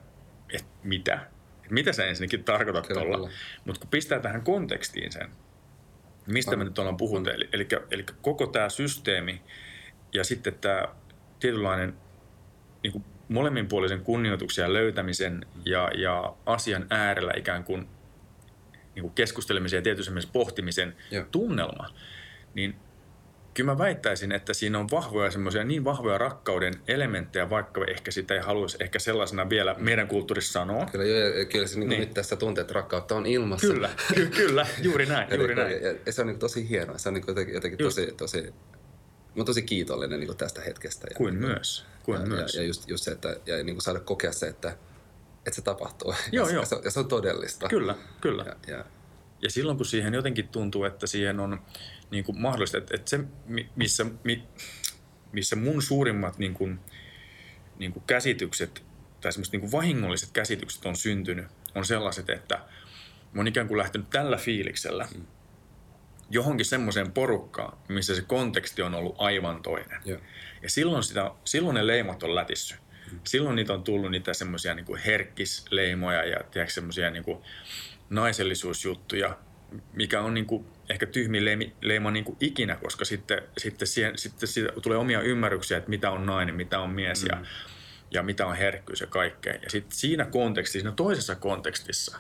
[0.54, 1.28] että mitä,
[1.72, 3.30] mitä sä ensinnäkin tarkoitat tuolla.
[3.66, 5.30] Mutta kun pistää tähän kontekstiin sen,
[6.28, 9.42] mistä me nyt ollaan puhunut, eli, eli, eli koko tämä systeemi
[10.14, 10.84] ja sitten tämä
[11.40, 11.94] tietynlainen
[12.84, 17.88] niin kuin molemminpuolisen kunnioituksen ja löytämisen ja, ja asian äärellä ikään kuin,
[18.96, 21.26] niin kuin keskustelemisen ja tietysti myös pohtimisen Joo.
[21.32, 21.90] tunnelma,
[22.54, 22.76] niin
[23.54, 28.34] kyllä mä väittäisin, että siinä on vahvoja semmoisia niin vahvoja rakkauden elementtejä, vaikka ehkä sitä
[28.34, 30.86] ei haluaisi ehkä sellaisena vielä meidän kulttuurissa sanoa.
[30.86, 32.00] Kyllä, joo, kyllä se niin Niin.
[32.00, 33.68] nyt tässä tuntee, että rakkautta on ilmassa.
[33.68, 35.84] Kyllä, ky- kyllä, juuri näin, juuri näin.
[35.84, 36.98] ja, ja se on niin tosi hienoa.
[36.98, 37.96] Se on niin jotenkin, jotenkin Just.
[37.98, 38.52] tosi, tosi, mä
[39.36, 41.08] oon tosi kiitollinen niin tästä hetkestä.
[41.10, 42.56] Ja, Kuin myös, kuin ja, myös.
[42.56, 44.70] Ja, ja just, just se, että ja niin saada kokea se, että,
[45.38, 46.16] että se tapahtuu.
[46.32, 46.66] Joo, ja, joo.
[46.66, 47.68] Se, ja se on todellista.
[47.68, 48.44] Kyllä, kyllä.
[48.48, 48.86] Ja, ja,
[49.42, 51.62] Ja silloin kun siihen jotenkin tuntuu, että siihen on
[52.12, 54.44] niin kuin mahdollista, että, että se, mi- missä, mi,
[55.32, 56.80] missä mun suurimmat niin kuin,
[57.80, 58.84] niin kuin käsitykset
[59.22, 61.46] tai semmoiset niin kuin vahingolliset käsitykset on syntynyt,
[61.76, 62.56] on sellaiset, että
[63.34, 65.08] mä oon ikään kuin lähtenyt tällä fiiliksellä
[66.32, 70.02] johonkin semmoiseen porukkaan, missä se konteksti on ollut aivan toinen.
[70.06, 70.20] Joo.
[70.62, 72.76] Ja silloin, sitä, silloin ne leimat on lätissy.
[73.24, 77.24] Silloin niitä on tullut niitä semmoisia niin herkkisleimoja ja semmoisia niin
[78.10, 79.38] naisellisuusjuttuja,
[79.94, 84.18] mikä on niin kuin ehkä tyhmin leima, leima niin kuin ikinä, koska sitten, sitten, siihen,
[84.18, 87.42] sitten siitä tulee omia ymmärryksiä, että mitä on nainen, mitä on mies ja,
[88.12, 89.54] ja mitä on herkkyys ja kaikkea.
[89.54, 92.18] Ja sitten siinä kontekstissa, siinä toisessa kontekstissa,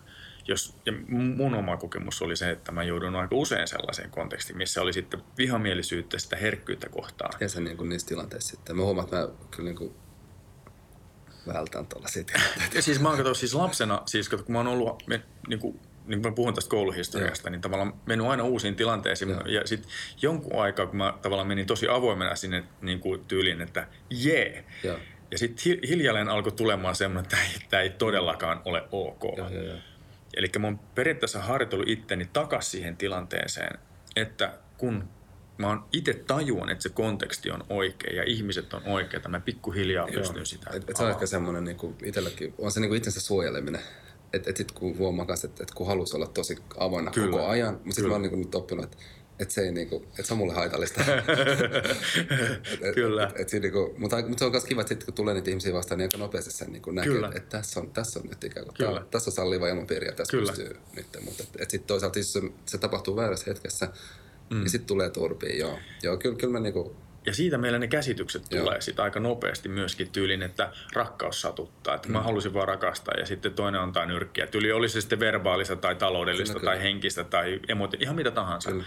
[0.48, 4.82] jos, ja mun oma kokemus oli se, että mä joudun aika usein sellaiseen kontekstiin, missä
[4.82, 7.34] oli sitten vihamielisyyttä sitä herkkyyttä kohtaan.
[7.40, 8.76] ja se niin kuin niissä tilanteissa sitten.
[8.76, 9.96] Mä huomaan, että mä kyllä niin kuin
[11.48, 12.76] vältän tuollaisia tilanteita.
[12.76, 15.60] Ja siis mä oon kato, siis lapsena, siis kato, kun mä oon ollut, me, niin
[15.60, 19.30] kuin, niin kuin mä puhun tästä kouluhistoriasta, niin tavallaan mennyt aina uusiin tilanteisiin.
[19.30, 19.42] Joo.
[19.46, 19.92] Ja sitten
[20.22, 24.66] jonkun aikaa, kun mä tavallaan menin tosi avoimena sinne niin kuin tyyliin, että jee.
[24.84, 24.98] Joo.
[25.32, 27.38] Ja sitten hiljalleen alkoi tulemaan semmoinen, että
[27.70, 29.24] tämä ei, todellakaan ole ok.
[29.38, 29.78] Joo, joo, joo.
[30.34, 33.80] Eli mä oon periaatteessa harjoitellut itteni takas siihen tilanteeseen,
[34.16, 35.10] että kun
[35.58, 40.08] mä oon itse tajuan, että se konteksti on oikea ja ihmiset on oikeita, mä pikkuhiljaa
[40.08, 43.22] pystyn sitä Et, et se on ehkä semmoinen niin itselläkin, on se niin kuin itsensä
[43.22, 43.82] suojeleminen.
[44.34, 47.32] Että et sitten kun huomaa kanssa, että, et kun halusi olla tosi avoinna Kyllä.
[47.32, 48.08] koko ajan, mutta sitten Kyllä.
[48.08, 48.98] mä oon niin kuin nyt oppinut, että
[49.42, 51.02] et se, ei niin kuin, et se on mulle haitallista.
[51.06, 53.24] et, et, Kyllä.
[53.24, 55.34] Et, et, siinä niin kuin, mutta, mutta se on myös kiva, että sitten kun tulee
[55.34, 58.20] niitä ihmisiä vastaan, niin aika nopeasti sen niin kuin näkee, että, että tässä, on, tässä
[58.20, 59.00] on nyt ikään kuin, Kyllä.
[59.00, 60.52] tää, tässä on salliva ilmapiiri ja tässä Kyllä.
[60.52, 61.06] pystyy nyt.
[61.26, 63.88] Mutta et, et sitten toisaalta jos se, se tapahtuu väärässä hetkessä,
[64.50, 64.60] mm.
[64.60, 65.80] niin sitten tulee turpiin, joo.
[66.04, 66.96] Joo, kyllä, kyllä mä niin kuin,
[67.26, 68.64] Ja siitä meillä ne käsitykset Joo.
[68.64, 71.96] tulee sit aika nopeasti myöskin tyylin, että rakkaus satuttaa.
[71.96, 72.14] Että mm.
[72.14, 74.48] mä halusin vaan rakastaa ja sitten toinen antaa nyrkkiä.
[74.48, 76.84] Tyyli oli se sitten verbaalista tai taloudellista Kyllä, tai kyllä.
[76.84, 78.72] henkistä tai emoti, ihan mitä tahansa.
[78.72, 78.84] Kyllä.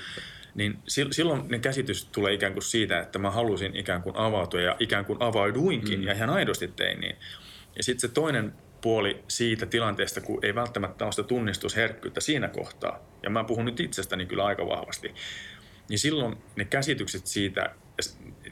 [0.55, 4.61] Niin sil- silloin ne käsitys tulee ikään kuin siitä, että mä halusin ikään kuin avautua
[4.61, 6.07] ja ikään kuin avauduinkin mm.
[6.07, 7.17] ja ihan aidosti tein niin.
[7.77, 12.99] Ja sitten se toinen puoli siitä tilanteesta, kun ei välttämättä ole sitä tunnistusherkkyyttä siinä kohtaa,
[13.23, 15.15] ja mä puhun nyt itsestäni kyllä aika vahvasti,
[15.89, 17.75] niin silloin ne käsitykset siitä,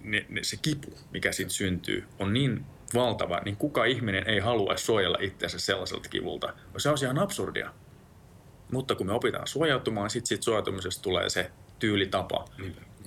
[0.04, 4.76] ne, ne, se kipu, mikä siitä syntyy, on niin valtava, niin kuka ihminen ei halua
[4.76, 6.54] suojella itseänsä sellaiselta kivulta.
[6.78, 7.72] Se on ihan absurdia.
[8.72, 12.44] Mutta kun me opitaan suojautumaan, sitten siitä suojautumisesta tulee se tyylitapa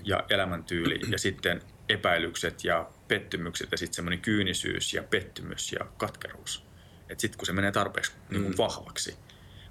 [0.04, 6.66] ja elämäntyyli ja sitten epäilykset ja pettymykset ja sitten semmoinen kyynisyys ja pettymys ja katkeruus.
[7.10, 9.16] Että sitten kun se menee tarpeeksi niin kuin vahvaksi.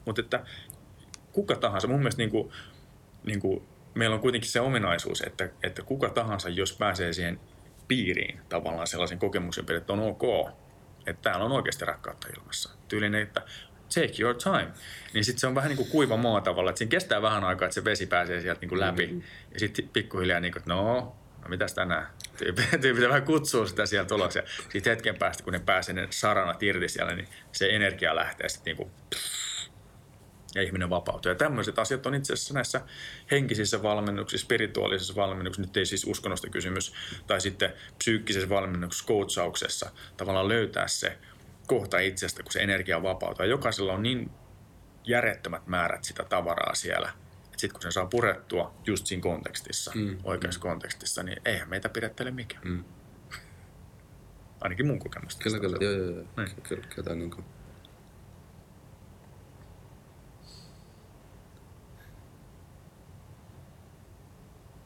[0.05, 0.47] Mutta että
[1.33, 2.53] kuka tahansa, mun mielestä niin kuin,
[3.25, 3.63] niin kuin,
[3.95, 7.41] meillä on kuitenkin se ominaisuus, että, että kuka tahansa, jos pääsee siihen
[7.89, 10.49] piiriin tavallaan sellaisen kokemuksen, että on ok,
[11.07, 12.71] että täällä on oikeasti rakkautta ilmassa.
[12.89, 13.43] Tyylinen, että
[13.95, 14.69] take your time.
[15.15, 17.67] Niin sitten se on vähän niin kuin kuiva maa tavalla, että siinä kestää vähän aikaa,
[17.67, 19.07] että se vesi pääsee sieltä niin kuin läpi.
[19.07, 19.23] Mm-hmm.
[19.53, 22.07] Ja sitten pikkuhiljaa niin kuin, että no, no mitäs tänään?
[22.37, 24.37] Tyypit, tyypit vähän kutsuu sitä sieltä ulos.
[24.37, 28.49] Ja sitten hetken päästä, kun ne pääsee ne saranat irti siellä, niin se energia lähtee
[28.49, 28.91] sitten niin kuin
[30.55, 31.33] ja ihminen vapautuu.
[31.33, 32.81] Ja tämmöiset asiat on itse asiassa näissä
[33.31, 36.95] henkisissä valmennuksissa, spirituaalisissa valmennuksissa, nyt ei siis uskonnosta kysymys,
[37.27, 41.19] tai sitten psyykkisessä valmennuksessa, coachauksessa, tavallaan löytää se
[41.67, 43.45] kohta itsestä, kun se energia vapautuu.
[43.45, 44.31] Ja jokaisella on niin
[45.05, 47.09] järjettömät määrät sitä tavaraa siellä,
[47.45, 50.19] että sitten kun sen saa purettua just siinä kontekstissa, mm.
[50.25, 52.69] oikeassa kontekstissa, niin eihän meitä pidättele mikään.
[52.69, 52.85] Mm.
[54.61, 55.43] Ainakin mun kokemusta.
[55.43, 55.85] Kyllä, kyllä, se.
[55.85, 56.15] joo, joo, joo.
[56.15, 56.27] Niin.
[56.37, 57.45] Kyllä, kyllä, kyllä, niin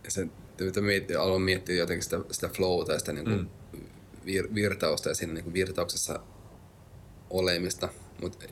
[0.08, 0.32] Ja sen,
[0.80, 3.80] miettiä, aloin miettiä jotenkin sitä, sitä flowta ja sitä niin kuin mm.
[4.26, 6.20] vir, virtausta ja siinä niin kuin virtauksessa
[7.30, 7.88] olemista,
[8.22, 8.46] mutta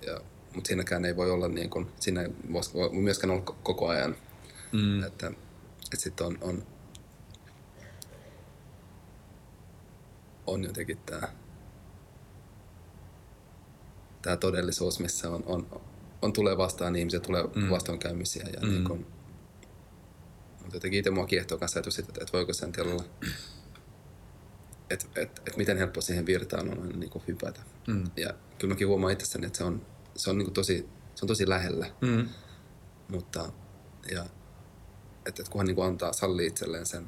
[0.55, 2.29] mut siinäkään ei voi olla niin kuin, siinä ei
[2.75, 4.17] voi myöskään olla ko- koko ajan.
[4.73, 5.03] Mm.
[5.03, 5.27] Että,
[5.85, 6.67] että sitten on, on,
[10.47, 11.29] on jotenkin tämä
[14.23, 15.81] tämä todellisuus, missä on, on,
[16.23, 17.71] on tulee vastaan ihmisiä, tulee mm.
[17.71, 18.69] vastoinkäymisiä ja mm.
[18.69, 19.16] niin kun, mutta
[20.77, 23.05] jotenkin itse mua kiehtoo kanssa ajatus että, että voiko sen olla,
[24.91, 27.61] että, että, että miten helppo siihen virtaan on niin kuin hypätä.
[27.87, 28.05] Mm.
[28.17, 31.29] Ja kyllä mäkin huomaan itsessäni, että se on, se on, niin kuin tosi, se on
[31.29, 32.29] tosi lähellä, Mm.
[33.09, 33.53] mutta
[34.11, 34.23] ja,
[35.27, 37.07] että, että kunhan niin kuin antaa, sallii itselleen sen,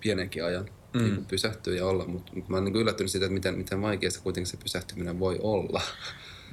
[0.00, 1.00] pienenkin ajan mm.
[1.02, 4.20] niin pysähtyä ja olla, mutta mut mä oon niin yllättynyt siitä, että miten, miten vaikeassa
[4.20, 5.82] kuitenkin se pysähtyminen voi olla.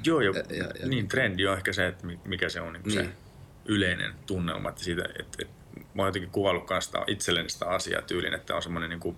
[0.03, 2.73] Joo, jo, Ja- ja- ja- niin trendi on ehkä se, että mi- mikä se on
[2.73, 3.11] niin se Niin.
[3.65, 4.69] yleinen tunnelma.
[4.69, 5.53] Että siitä, että, että
[5.99, 9.17] mä oon jotenkin kuvaillut sitä, itselleni sitä asiaa tyylin, että on semmoinen niin kuin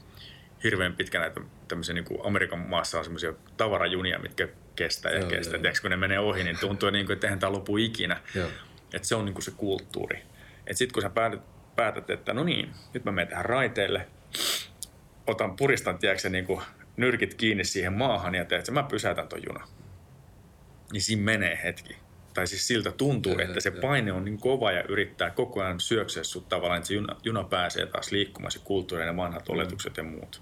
[0.63, 5.29] hirveän pitkä näitä tämmöisiä niin kuin Amerikan maassa on semmoisia tavarajunia, mitkä kestää ja Joo,
[5.29, 5.53] kestää.
[5.55, 8.21] joo, Tiedätkö, kun ne menee ohi, niin tuntuu, niin kuin, että eihän tämä lopu ikinä.
[8.35, 8.49] Joo.
[8.93, 10.17] Että se on niin kuin se kulttuuri.
[10.57, 11.41] Että sitten kun sä päätät,
[11.75, 14.07] päätät, että no niin, nyt mä menen tähän raiteelle,
[15.27, 16.61] otan puristan, tiedätkö, niin kuin
[16.97, 19.67] nyrkit kiinni siihen maahan ja teet, mä pysäytän ton junan.
[20.93, 21.97] Niin siinä menee hetki.
[22.33, 25.79] Tai siis siltä tuntuu, Joo, että se paine on niin kova ja yrittää koko ajan
[25.79, 29.97] syökseä sut tavallaan, että se juna, juna pääsee taas liikkumaan, se kulttuuri ja vanhat oletukset
[29.97, 30.41] ja muut.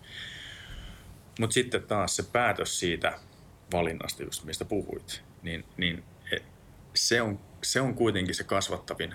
[1.39, 3.19] Mutta sitten taas se päätös siitä
[3.73, 6.03] valinnasta, just mistä puhuit, niin, niin
[6.93, 9.13] se, on, se on kuitenkin se kasvattavin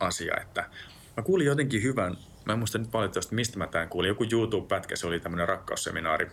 [0.00, 0.70] asia, että
[1.16, 4.96] mä kuulin jotenkin hyvän, mä en muista nyt valitettavasti mistä mä tämän kuulin, joku YouTube-pätkä,
[4.96, 6.30] se oli tämmöinen rakkausseminaari,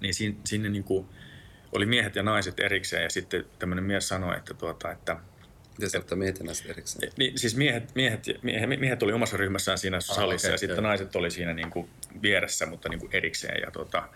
[0.00, 1.06] niin siinä, sinne niin kuin
[1.74, 5.16] oli miehet ja naiset erikseen ja sitten tämmöinen mies sanoi, että, tuota, että
[5.78, 7.12] Miten sä ottaa mietinnän sitten erikseen?
[7.16, 10.82] niin, siis miehet, miehet, miehet, miehet oli omassa ryhmässään siinä salissa okei, ja sitten joo.
[10.82, 11.90] naiset oli siinä niin kuin
[12.22, 13.60] vieressä, mutta niin kuin erikseen.
[13.62, 14.08] Ja tota,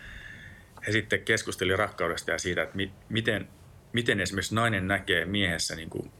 [0.86, 3.48] he sitten keskusteli rakkaudesta ja siitä, että mi, miten,
[3.92, 6.10] miten esimerkiksi nainen näkee miehessä niin kuin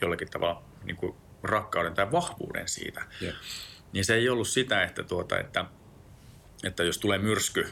[0.00, 3.02] jollakin tavalla niin kuin rakkauden tai vahvuuden siitä.
[3.20, 3.32] Joo.
[3.92, 5.64] Niin se ei ollut sitä, että, tuota, että,
[6.64, 7.66] että jos tulee myrsky,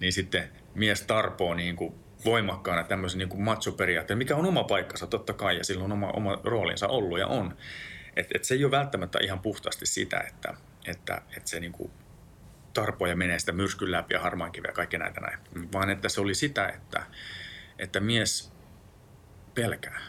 [0.00, 1.94] niin sitten mies tarpoo niin kuin
[2.24, 6.10] voimakkaana tämmöisen niin kuin macho-periaatteen, mikä on oma paikkansa totta kai ja sillä on oma,
[6.10, 7.56] oma roolinsa ollut ja on.
[8.16, 10.54] Et, et se ei ole välttämättä ihan puhtaasti sitä, että,
[10.86, 11.90] että, että se niin kuin
[12.74, 15.38] tarpoo ja menee sitä myrskyn läpi ja harmaan kiveä ja kaikki näitä näin.
[15.72, 17.06] Vaan että se oli sitä, että,
[17.78, 18.52] että mies
[19.54, 20.00] pelkää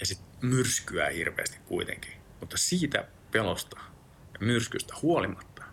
[0.00, 2.12] ja sitten myrskyää hirveästi kuitenkin.
[2.40, 3.80] Mutta siitä pelosta
[4.34, 5.64] ja myrskystä huolimatta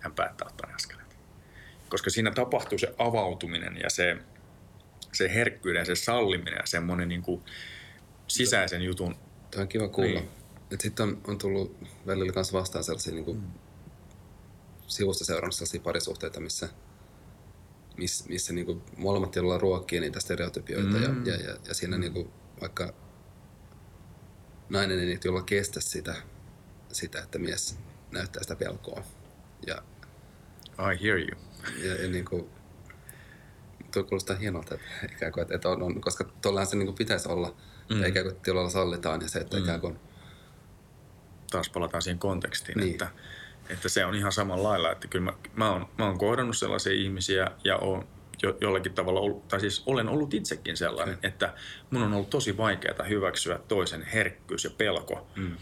[0.00, 0.99] hän päättää ottaa ne askeleet.
[1.90, 4.16] Koska siinä tapahtuu se avautuminen ja se,
[5.12, 7.42] se herkkyyden, se salliminen ja semmoinen niin kuin
[8.26, 9.16] sisäisen jutun.
[9.50, 10.20] Tämä on kiva kuulla.
[10.20, 10.80] Niin.
[10.80, 11.76] Sitten on, on tullut
[12.06, 13.50] välillä kanssa vastaan sellaisia niin kuin, mm.
[14.86, 16.68] sivusta seurannut sellaisia parisuhteita, missä,
[17.96, 21.14] miss, missä niin kuin, molemmat joilla ruokkii niitä stereotypioita mm.
[21.14, 21.26] Mm.
[21.26, 22.30] ja, ja, ja, ja siinä niin kuin,
[22.60, 22.94] vaikka
[24.68, 26.14] nainen ei niitä jolla kestä sitä,
[26.92, 27.78] sitä, että mies
[28.10, 29.02] näyttää sitä pelkoa.
[29.66, 29.82] Ja,
[30.92, 31.38] I hear you.
[31.84, 32.48] ja, ja niin kuin,
[33.92, 36.96] tuo kuulostaa hienolta, että, ikään kuin, että, että on, on, koska tuollahan se niin kuin
[36.96, 37.54] pitäisi olla,
[37.90, 37.96] mm.
[37.96, 38.02] Mm.
[38.02, 39.60] ja ikään kuin tilalla sallitaan ja se, että mm.
[39.60, 39.64] Mm.
[39.64, 39.98] ikään kuin
[41.50, 42.92] taas palataan siihen kontekstiin, Niin.
[42.92, 43.08] että,
[43.70, 46.92] että se on ihan samalla lailla, että kyllä mä, mä, oon, mä oon kohdannut sellaisia
[46.92, 48.08] ihmisiä ja oon
[48.42, 51.28] jo, jollakin tavalla, ollut, tai siis olen ollut itsekin sellainen, Okei.
[51.28, 51.54] että
[51.90, 55.26] mun on ollut tosi vaikeaa hyväksyä toisen herkkyys ja pelko.
[55.36, 55.56] Mm.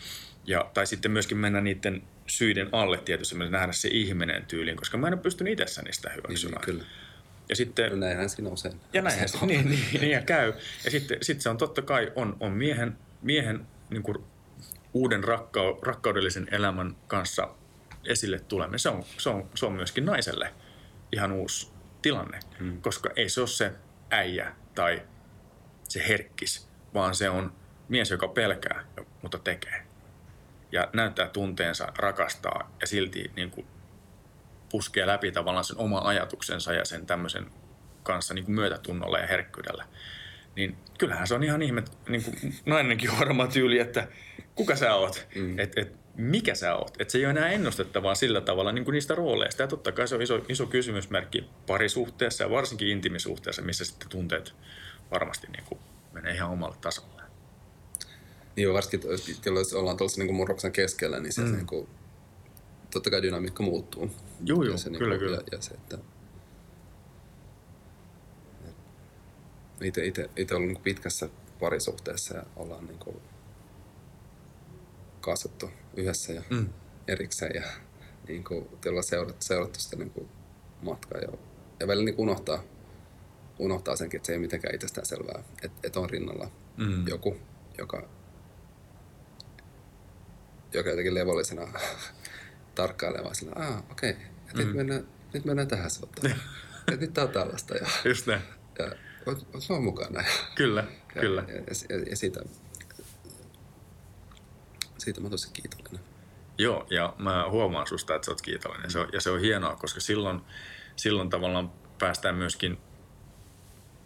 [0.44, 4.98] Ja, tai sitten myöskin mennä niiden syiden alle tietysti, mielessä nähdä se ihminen tyyliin, koska
[4.98, 6.60] mä en ole pystynyt itsessäni sitä hyväksymään.
[6.60, 6.84] niin, kyllä.
[7.48, 8.80] Ja sitten No näinhän siinä usein.
[8.92, 10.52] ja näinhän se, niin, niin, niin ja käy.
[10.84, 14.16] Ja sitten sit se on totta kai on, on miehen, miehen niin kuin
[14.94, 17.54] uuden rakkau, rakkaudellisen elämän kanssa
[18.04, 18.78] esille tuleminen.
[18.78, 20.54] Se on, se, on, se on myöskin naiselle
[21.12, 21.72] ihan uusi
[22.02, 22.82] tilanne, hmm.
[22.82, 23.72] koska ei se ole se
[24.10, 25.02] äijä tai
[25.88, 27.52] se herkkis, vaan se on
[27.88, 28.84] mies, joka pelkää,
[29.22, 29.87] mutta tekee.
[30.72, 33.66] Ja näyttää tunteensa, rakastaa ja silti niin kuin
[34.70, 37.46] puskee läpi tavallaan sen oma ajatuksensa ja sen tämmöisen
[38.02, 39.84] kanssa niin kuin myötätunnolla ja herkkyydellä.
[40.56, 44.08] Niin kyllähän se on ihan ihme, niin kuin nainenkin varmaan tyyli, että
[44.54, 45.58] kuka sä oot, mm.
[45.58, 47.00] että et, mikä sä oot.
[47.00, 49.62] Että se ei ole enää ennustettavaa sillä tavalla niin kuin niistä rooleista.
[49.62, 54.54] Ja totta kai se on iso, iso kysymysmerkki parisuhteessa ja varsinkin intimisuhteessa, missä sitten tunteet
[55.10, 55.80] varmasti niin kuin
[56.12, 57.17] menee ihan omalle tasolle.
[58.58, 59.10] Niin varsinkin,
[59.46, 61.52] jolloin ollaan tuollaisen niin murroksen keskellä, niin se, mm.
[61.52, 61.88] niin kuin,
[62.90, 64.10] totta kai dynamiikka muuttuu.
[64.44, 65.36] Joo, joo, ja se, niin kyllä, kuin, kyllä.
[65.36, 65.98] Ja, ja se, että
[69.82, 71.28] itse, itse, itse ollut niin pitkässä
[71.60, 73.16] parisuhteessa ja ollaan niin kuin
[75.20, 76.68] kasvattu yhdessä ja Mm.
[77.08, 77.62] erikseen ja
[78.28, 80.28] niin kuin, ollaan seurattu, seurattu sitä niin kuin
[80.82, 81.28] matkaa ja,
[81.80, 82.62] ja välillä niin kuin unohtaa,
[83.58, 87.08] unohtaa senkin, että se ei ole mitenkään itsestään selvää, että, että on rinnalla Mm.
[87.08, 87.36] joku,
[87.78, 88.08] joka,
[90.72, 91.68] joka jotenkin levollisena
[92.74, 94.22] tarkkailee vaan sillä, ah, okei, okay.
[94.54, 94.58] Mm.
[94.58, 96.34] nyt, mennään, nyt mennään tähän suuntaan.
[96.90, 98.42] ja nyt tää on tällaista ja, Just näin.
[98.78, 98.92] ja
[99.26, 100.24] oot, oot vaan mukana.
[100.54, 101.44] Kyllä, ja, kyllä.
[101.48, 102.40] Ja, ja, ja siitä,
[104.98, 106.00] siitä mä tosi kiitollinen.
[106.58, 108.90] Joo, ja mä huomaan susta, että sä oot kiitollinen.
[108.90, 110.40] Se on, ja se on hienoa, koska silloin,
[110.96, 112.78] silloin tavallaan päästään myöskin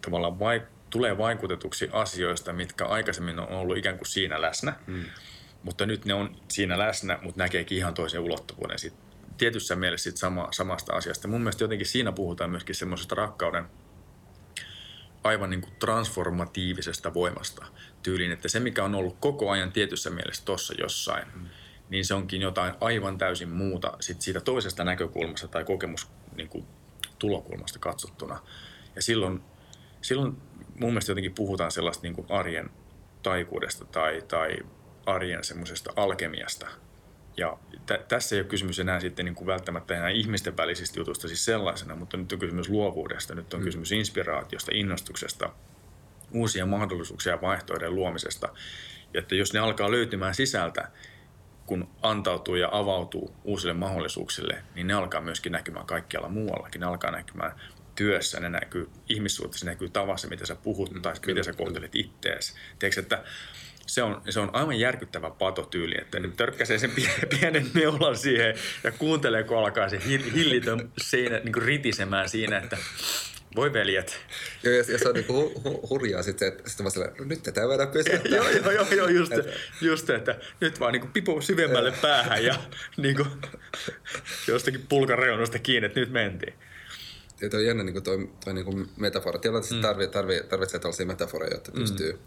[0.01, 4.73] tavallaan vaik- tulee vaikutetuksi asioista, mitkä aikaisemmin on ollut ikään kuin siinä läsnä.
[4.87, 5.05] Mm.
[5.63, 8.93] Mutta nyt ne on siinä läsnä, mutta näkeekin ihan toisen ulottuvuuden sit
[9.37, 11.27] tietyssä mielessä sit sama, samasta asiasta.
[11.27, 13.65] Mun mielestä jotenkin siinä puhutaan myöskin semmoisesta rakkauden
[15.23, 17.65] aivan niin kuin transformatiivisesta voimasta
[18.03, 21.45] tyyliin, että se mikä on ollut koko ajan tietyssä mielessä tossa jossain, mm.
[21.89, 26.65] niin se onkin jotain aivan täysin muuta sit siitä toisesta näkökulmasta tai kokemus niin kuin,
[27.19, 28.39] tulokulmasta katsottuna.
[28.95, 29.41] Ja silloin,
[30.01, 30.37] silloin
[30.79, 32.69] mun mielestä jotenkin puhutaan sellaista niin kuin arjen
[33.23, 34.57] taikuudesta tai, tai
[35.05, 36.67] arjen semmoisesta alkemiasta.
[37.37, 41.27] Ja t- tässä ei ole kysymys enää sitten niin kuin välttämättä enää ihmisten välisistä jutuista
[41.27, 43.63] siis sellaisena, mutta nyt on kysymys luovuudesta, nyt on mm.
[43.63, 45.49] kysymys inspiraatiosta, innostuksesta,
[46.31, 48.49] uusia mahdollisuuksia ja vaihtoehtojen luomisesta.
[49.13, 50.87] Ja että jos ne alkaa löytymään sisältä,
[51.65, 56.81] kun antautuu ja avautuu uusille mahdollisuuksille, niin ne alkaa myöskin näkymään kaikkialla muuallakin.
[56.81, 57.59] Ne alkaa näkymään
[57.95, 61.57] työssä, ne näkyy ihmissuhteessa, ne näkyy tavassa, mitä sä puhut mm, tai kyllä, miten sä
[61.57, 62.55] kohtelet ittees.
[62.79, 63.23] Tiedätkö, että
[63.87, 66.91] se on, se on aivan järkyttävä patotyyli, että nyt törkkäsee sen
[67.39, 70.01] pienen neulan siihen ja kuuntelee, kun alkaa se
[70.33, 72.77] hillitön seinä niin kuin ritisemään siinä, että
[73.55, 74.19] voi veljet.
[74.63, 77.67] Joo, ja, ja se on niinku hu, hu, hurjaa sitten, että sit sille, nyt tätä
[77.67, 78.31] voidaan pysäyttää.
[78.37, 79.31] joo, joo, joo, joo, just,
[79.81, 82.55] just, että nyt vaan niinku pipo syvemmälle päähän ja
[82.97, 83.25] niinku,
[84.47, 86.53] jostakin pulkan reunusta kiinni, että nyt mentiin.
[87.41, 89.39] Ja toi on jännä niin toi, toi niin metafora.
[89.39, 89.81] Tietysti mm.
[89.81, 92.17] tarvitsee, tarvitsee, tarvitsee tällaisia metaforeja, jotta mm.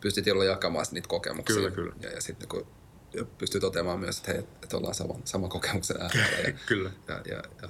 [0.00, 1.56] Pystyy tietyllä jakamaan niitä kokemuksia.
[1.56, 1.92] Kyllä, kyllä.
[2.00, 2.66] Ja, ja sitten kun
[3.12, 6.38] ja pystyy toteamaan myös, että hei, että ollaan saman, saman kokemuksen äärellä.
[6.38, 6.90] Ja, kyllä.
[7.08, 7.68] Ja, ja, ja,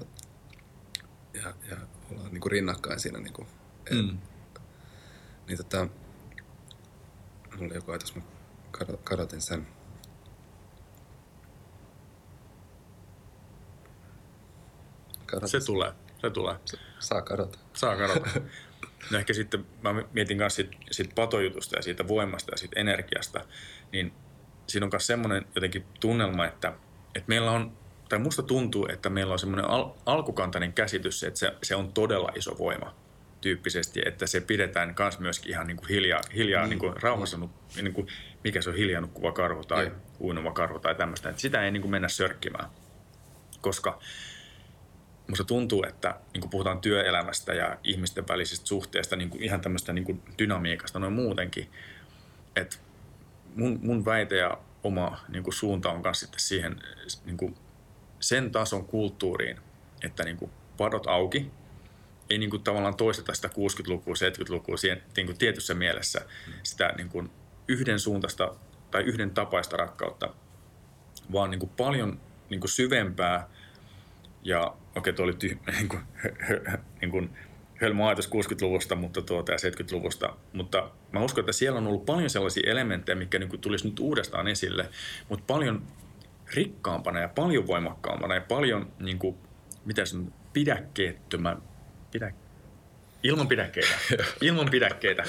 [1.34, 1.76] ja, ja
[2.10, 3.18] ollaan niin kuin rinnakkain siinä.
[3.18, 3.48] Niin, kuin,
[3.86, 4.18] et, mm.
[5.46, 5.88] niin tota,
[7.56, 8.22] mulla oli joku ajatus, mä
[9.04, 9.66] kadotin sen.
[15.26, 15.92] Kadotin se tulee.
[16.20, 16.56] Se tulee.
[16.98, 17.58] Saa kadota.
[17.74, 18.30] Saa kadota.
[19.10, 23.44] No ehkä sitten mä mietin myös sit, sit patojutusta ja siitä voimasta ja siitä energiasta,
[23.92, 24.12] niin
[24.66, 26.72] siinä on myös semmoinen jotenkin tunnelma, että,
[27.14, 27.78] että meillä on,
[28.08, 32.32] tai musta tuntuu, että meillä on semmoinen al- alkukantainen käsitys, että se, se on todella
[32.36, 32.94] iso voima
[33.40, 36.68] tyyppisesti, että se pidetään myös myöskin ihan niin kuin hiljaa, hiljaa mm.
[36.70, 37.48] niin kuin rauhassa, mm.
[37.76, 38.06] niin kuin,
[38.44, 39.94] mikä se on hiljaa nukkuva karhu tai mm.
[40.20, 42.70] uinuva karhu tai tämmöistä, että sitä ei niin kuin mennä sörkkimään,
[43.60, 43.98] koska
[45.28, 49.92] musta tuntuu, että niin kuin puhutaan työelämästä ja ihmisten välisistä suhteista, niin kuin ihan tämmöistä
[49.92, 51.70] niin dynamiikasta noin muutenkin,
[52.56, 52.76] että
[53.56, 56.80] mun, mun väite ja oma niin suunta on myös sitten siihen
[57.24, 57.54] niin kuin
[58.20, 59.60] sen tason kulttuuriin,
[60.04, 61.50] että niin kuin padot auki,
[62.30, 66.20] ei niin tavallaan toisteta sitä 60-lukua, 70-lukua siihen, niin tietyssä mielessä
[66.62, 67.30] sitä niin
[67.68, 68.54] yhden suuntaista
[68.90, 70.34] tai yhden tapaista rakkautta,
[71.32, 72.20] vaan niin paljon
[72.50, 73.48] niin syvempää
[74.42, 76.02] ja okei, tuo oli tyh, niin kuin,
[77.00, 77.30] niin kuin
[77.80, 82.30] hölmö ajatus 60-luvusta mutta tuota, ja 70-luvusta, mutta mä uskon, että siellä on ollut paljon
[82.30, 84.88] sellaisia elementtejä, mikä niin kuin tulisi nyt uudestaan esille,
[85.28, 85.82] mutta paljon
[86.54, 89.36] rikkaampana ja paljon voimakkaampana ja paljon, niin kuin,
[89.84, 91.62] mitä se on, pidäkkeettömän,
[92.10, 92.32] pidä,
[93.22, 93.94] ilman pidäkkeitä,
[94.40, 95.24] ilman pidäkkeitä,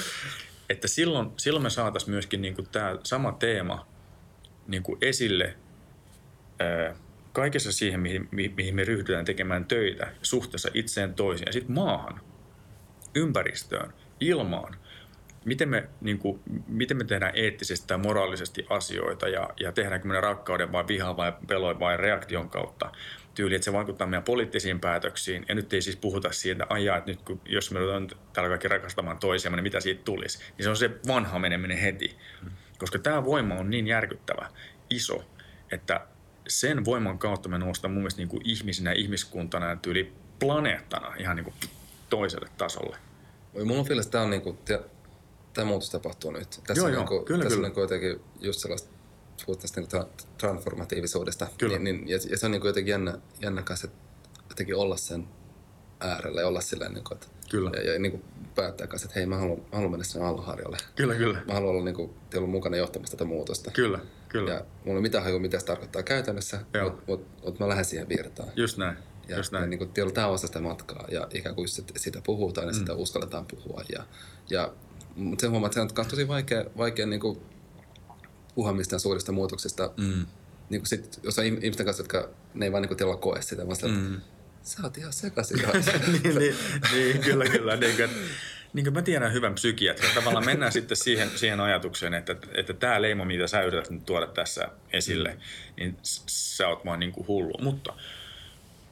[0.70, 3.88] että silloin, silloin me saataisiin myöskin niin kuin tämä sama teema
[4.68, 5.56] niin kuin esille
[6.60, 6.96] ää,
[7.40, 12.22] kaikessa siihen, mihin, mihin me ryhdytään tekemään töitä suhteessa itseen toisiin ja sitten maahan,
[13.16, 14.76] ympäristöön, ilmaan.
[15.46, 20.22] Miten me, niin kuin, miten me tehdään eettisesti tai moraalisesti asioita ja, ja tehdäänkö me
[20.22, 22.92] rakkauden vai vihan vai peloin vai reaktion kautta
[23.36, 25.46] tyyli, että se vaikuttaa meidän poliittisiin päätöksiin.
[25.50, 28.50] Ja nyt ei siis puhuta siitä, että ajaa, että nyt kun, jos me ruvetaan täällä
[28.50, 30.40] kaikki rakastamaan toisiamme, niin mitä siitä tulisi.
[30.40, 32.18] Niin se on se vanha meneminen heti.
[32.78, 34.50] Koska tämä voima on niin järkyttävä,
[34.90, 35.24] iso,
[35.72, 36.08] että
[36.48, 41.36] sen voiman kautta me noustaan mun mielestä niin kuin ihmisinä, ihmiskuntana ja tyyli planeettana ihan
[41.36, 41.56] niin kuin
[42.10, 42.98] toiselle tasolle.
[43.54, 44.58] Oi, mulla on fiilis, että tämä on niin kuin,
[45.54, 46.62] tämä muutos tapahtuu nyt.
[46.68, 47.68] Tässä joo, on, joo, niin kuin, kyllä, tässä kyllä.
[47.68, 48.90] on niin jotenkin just sellaista,
[49.46, 49.90] puhut tästä niin
[50.38, 51.48] transformatiivisuudesta.
[51.58, 51.80] Kyllä.
[51.80, 54.00] Niin, niin, ja, ja, se on niin kuin jotenkin jännä, jännä kanssa, että
[54.50, 55.28] jotenkin olla sen
[56.00, 57.72] äärellä ja olla silleen, niin kuin, että, Kyllä.
[57.76, 58.24] ja, ja niin kuin
[58.56, 60.78] päättää kanssa, että hei, mä haluan, mä haluan mennä sinne alloharjalle.
[60.96, 61.42] Kyllä, kyllä.
[61.48, 63.72] Mä haluan olla, niin kuin, olla mukana johtamassa tätä muutosta.
[63.72, 64.52] Kyllä, kyllä.
[64.52, 68.10] Ja mulla ei mitään hajua, mitä se tarkoittaa käytännössä, mutta mut, mut mä lähden siihen
[68.10, 68.50] virtaan.
[68.56, 68.98] Just näin.
[69.28, 69.70] Ja, Just näin.
[69.70, 72.80] niin kuin, on tämä osa sitä matkaa ja ikään kuin sit, sitä puhutaan ja mm.
[72.80, 73.84] sitä uskalletaan puhua.
[73.94, 74.04] Ja,
[74.50, 74.74] ja,
[75.16, 77.40] mutta sen huomaa, että se on tosi vaikea, vaikea niin kuin,
[78.56, 79.92] puhua mistään suurista muutoksista.
[79.98, 80.26] Mm.
[80.70, 83.66] Niin kuin sit, jos on ihmisten kanssa, jotka ne ei vaan niin kuin, koe sitä,
[83.66, 84.22] vaan sillä, Mm.
[84.64, 85.58] sä oot ihan sekaisin.
[86.24, 86.56] niin, niin,
[86.94, 87.76] niin, kyllä, kyllä.
[87.76, 88.10] Niin kuin,
[88.74, 90.12] niin kuin mä tiedän hyvän psykiatrin.
[90.16, 94.28] Tavallaan mennään sitten siihen, siihen ajatukseen, että, että tämä leima, mitä sä yrität nyt tuoda
[94.28, 95.38] tässä esille,
[95.78, 96.24] niin s-
[96.58, 97.54] sä oot vaan niin kuin hullu.
[97.62, 97.94] Mutta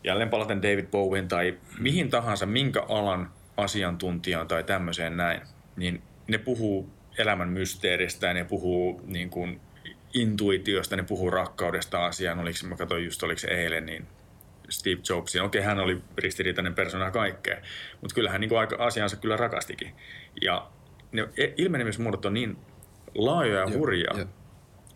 [0.03, 5.41] jälleen palaten David Bowen tai mihin tahansa, minkä alan asiantuntijaan tai tämmöiseen näin,
[5.75, 9.59] niin ne puhuu elämän mysteeristä ja ne puhuu niin kuin
[10.13, 12.39] intuitiosta, ne puhuu rakkaudesta asiaan.
[12.39, 14.07] Oliko, mä katsoin just, oliko se eilen, niin
[14.69, 15.41] Steve Jobsin.
[15.41, 17.57] Okei, hän oli ristiriitainen persona kaikkea,
[18.01, 19.95] mutta kyllä hän niin aika asiansa kyllä rakastikin.
[20.41, 20.69] Ja
[21.11, 22.57] ne e- ilmenemismuodot on niin
[23.15, 24.11] laajoja ja hurjia,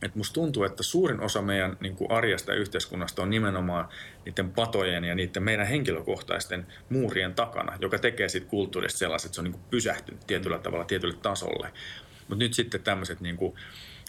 [0.02, 3.90] että musta tuntuu, että suurin osa meidän niin kuin arjesta ja yhteiskunnasta on nimenomaan
[4.26, 9.42] niiden patojen ja niiden meidän henkilökohtaisten muurien takana, joka tekee siitä kulttuurista sellaiset, että se
[9.42, 11.72] on niin kuin pysähtynyt tietyllä tavalla tietylle tasolle.
[12.20, 13.56] Mutta nyt sitten tämmöiset niin kuin,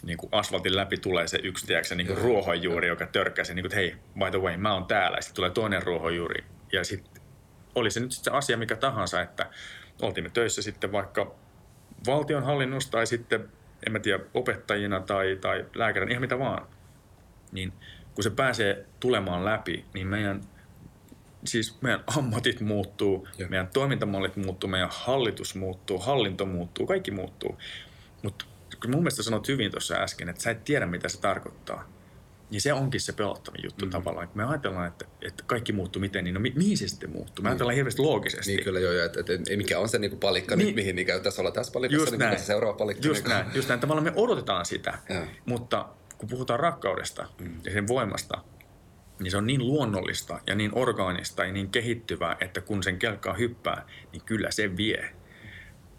[0.03, 3.63] niin kuin asfaltin läpi tulee se yksi tiedätkö, niin kuin ruohonjuuri, joka törkkää sen, niin
[3.63, 5.17] kuin, että hei, by the way, mä oon täällä.
[5.17, 6.43] Ja sitten tulee toinen ruohonjuuri.
[6.71, 7.23] Ja sitten
[7.75, 9.49] oli se nyt sitten se asia mikä tahansa, että
[10.01, 11.35] oltiin me töissä sitten vaikka
[12.07, 13.49] valtionhallinnossa tai sitten,
[13.85, 16.67] en mä tiedä, opettajina tai, tai lääkärinä, ihan mitä vaan.
[17.51, 17.73] Niin
[18.15, 20.41] kun se pääsee tulemaan läpi, niin meidän,
[21.45, 23.49] siis meidän ammatit muuttuu, Joo.
[23.49, 27.57] meidän toimintamallit muuttuu, meidän hallitus muuttuu, hallinto muuttuu, kaikki muuttuu.
[28.23, 28.45] Mutta
[28.87, 31.89] mun mielestä sanoit hyvin tuossa äsken, että sä et tiedä, mitä se tarkoittaa.
[32.49, 33.91] Niin se onkin se pelottavin juttu mm.
[33.91, 34.29] tavallaan.
[34.35, 37.43] Me ajatellaan, että, että kaikki muuttuu miten, niin no mi- mihin se sitten muuttuu?
[37.43, 38.51] Me ajatellaan hirveästi loogisesti.
[38.51, 40.65] Niin kyllä joo, että, että, että mikä on se niinku palikka Niin.
[40.65, 42.39] nyt, mihin niin käytäisiin olla tässä palikassa, Just niin näin.
[42.39, 43.07] se seuraava palikka.
[43.07, 43.79] Just niin näin, just näin.
[43.79, 45.23] Tavallaan me odotetaan sitä, Joo.
[45.45, 47.55] mutta kun puhutaan rakkaudesta mm.
[47.65, 48.41] ja sen voimasta,
[49.19, 53.33] niin se on niin luonnollista ja niin orgaanista ja niin kehittyvää, että kun sen kelkkaa
[53.33, 55.09] hyppää, niin kyllä se vie.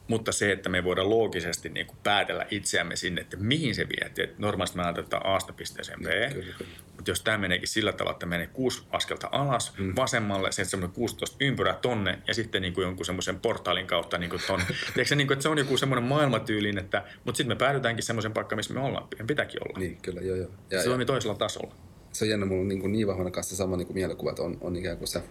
[0.08, 3.88] Mutta se, että me ei voida loogisesti niin kuin päätellä itseämme sinne, että mihin se
[3.88, 4.24] vie.
[4.24, 6.32] Et normaalisti me ajatellaan A pisteeseen B.
[6.32, 6.54] kyllä.
[6.96, 9.92] Mutta jos tämä meneekin sillä tavalla, että menee kuusi askelta alas, mm.
[9.96, 14.30] vasemmalle, sitten semmoinen 16 ympyrä tonne ja sitten niin kuin jonkun semmoisen portaalin kautta niin
[14.30, 14.66] kuin tonne.
[14.68, 18.04] Tiedätkö se, niin kuin, että se on joku semmoinen maailmatyyliin, että, mutta sitten me päädytäänkin
[18.04, 19.08] semmoisen paikkaan, missä me ollaan.
[19.10, 19.78] Meidän pitääkin olla.
[19.78, 20.50] Niin, kyllä, joo, joo.
[20.70, 21.74] Ja, se toimii toisella tasolla.
[22.12, 24.58] se on jännä, mulla on niin, niin vahvana kanssa sama niin kuin mielikuva, että on,
[24.60, 25.22] on ikään kuin se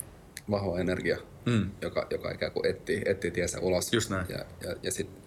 [0.51, 1.71] vahva energia, Mm.
[1.81, 3.93] joka, joka ikään kuin etsii, etsii tiensä ulos.
[3.93, 4.25] Just näin.
[4.29, 5.23] Ja, ja, ja sitten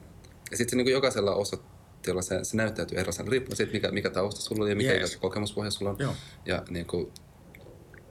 [0.51, 4.11] ja sit se niin kuin jokaisella osoitteella se, se näyttäytyy erilaisena, riippuen siitä, mikä, mikä
[4.11, 5.17] tausta sulla on ja mikä yes.
[5.17, 5.97] kokemuspohja sulla on.
[5.99, 6.15] Joo.
[6.47, 7.13] Ja niin kuin,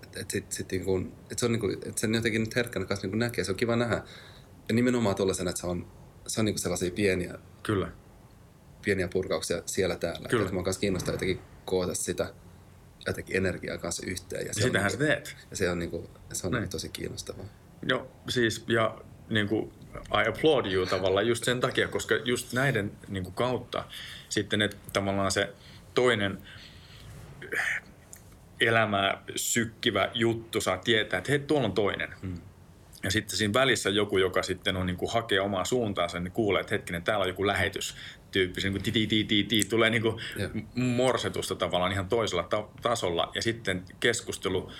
[0.03, 2.55] et, et sit, sit niin kuin, et se on niin kuin, et sen jotenkin nyt
[2.55, 4.03] herkkänä kanssa niin kuin näkee, se on kiva nähdä.
[4.69, 5.87] Ja nimenomaan tuollaisena, että se on,
[6.27, 7.91] se on niin kuin sellaisia pieniä, Kyllä.
[8.81, 10.29] pieniä purkauksia siellä täällä.
[10.29, 10.43] Kyllä.
[10.43, 12.33] Että mä kanssa kiinnostaa jotenkin koota sitä
[13.07, 14.47] jotenkin energiaa kanssa yhteen.
[14.47, 15.35] Ja se on, sitähän niin sä kuin, teet.
[15.51, 17.45] ja se on, niin kuin, se on niin tosi kiinnostavaa.
[17.89, 18.97] Joo, siis ja
[19.29, 23.83] niin kuin, I applaud you tavallaan just sen takia, koska just näiden niin kuin, kautta
[24.29, 25.53] sitten että tavallaan se
[25.93, 26.37] toinen
[28.59, 32.13] elämää sykkivä juttu saa tietää, että hei, tuolla on toinen.
[32.21, 32.35] Hmm.
[33.03, 36.61] Ja sitten siinä välissä joku, joka sitten on niin kuin hakee omaa suuntaansa, niin kuulee,
[36.61, 37.95] että hetkinen, täällä on joku lähetys
[38.35, 40.15] tyyppisen, niin kuin ti, ti, ti, ti, tulee niin kuin
[40.75, 43.31] morsetusta tavallaan ihan toisella ta- tasolla.
[43.35, 44.71] Ja sitten keskustelu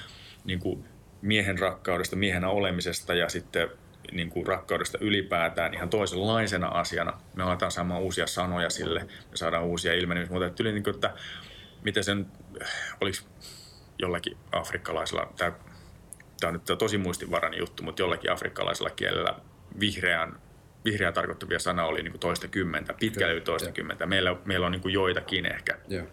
[0.46, 0.86] niin kuin
[1.22, 3.70] miehen rakkaudesta, miehenä olemisesta ja sitten
[4.12, 7.22] niin kuin rakkaudesta ylipäätään ihan toisenlaisena asiana.
[7.36, 9.00] Me aletaan saamaan uusia sanoja sille,
[9.32, 10.48] me saadaan uusia ilmenemismuotoja.
[10.48, 11.14] Että, yli niin kuin, että
[11.84, 12.26] miten sen,
[13.02, 13.18] oliko
[14.00, 15.52] jollakin afrikkalaisella, tämä,
[16.40, 19.40] tämä on nyt tosi muistinvarainen juttu, mutta jollakin afrikkalaisella kielellä
[19.80, 20.40] vihreän,
[20.86, 24.06] vihreä tarkoittavia sana oli niin toista kymmentä, pitkälle yli toista kymmentä.
[24.06, 25.78] Meillä, meillä on niin joitakin ehkä.
[25.88, 26.08] Joo.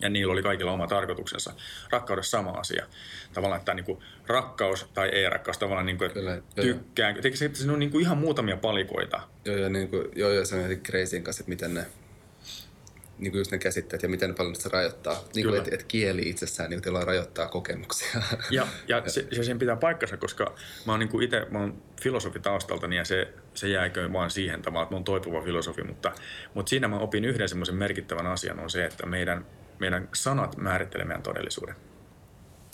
[0.00, 1.52] Ja niillä oli kaikilla oma tarkoituksensa.
[1.90, 2.86] Rakkaudessa sama asia.
[3.32, 7.16] Tavallaan, että niin rakkaus tai ei-rakkaus, tavallaan niin kuin, että Kyllä, joo, tykkään.
[7.24, 9.20] Eikö se, että on niin ihan muutamia palikoita.
[9.44, 11.86] Joo, joo, niin kuin, joo, joo, se on crazyin kanssa, että miten ne,
[13.18, 15.24] niin kuin just ne käsitteet ja miten paljon se rajoittaa.
[15.34, 18.08] Niin kuin, että, että kieli itsessään niin kuin, rajoittaa kokemuksia.
[18.50, 20.54] Ja, ja se, se, sen pitää paikkansa, koska
[20.86, 24.84] mä oon niin itse, mä oon filosofi taustaltani ja se, se jääkö vaan siihen tavallaan,
[24.84, 26.12] että mä oon toipuva filosofi, mutta,
[26.54, 29.46] mutta siinä mä opin yhden semmoisen merkittävän asian on se, että meidän,
[29.78, 31.74] meidän sanat määrittelee meidän todellisuuden.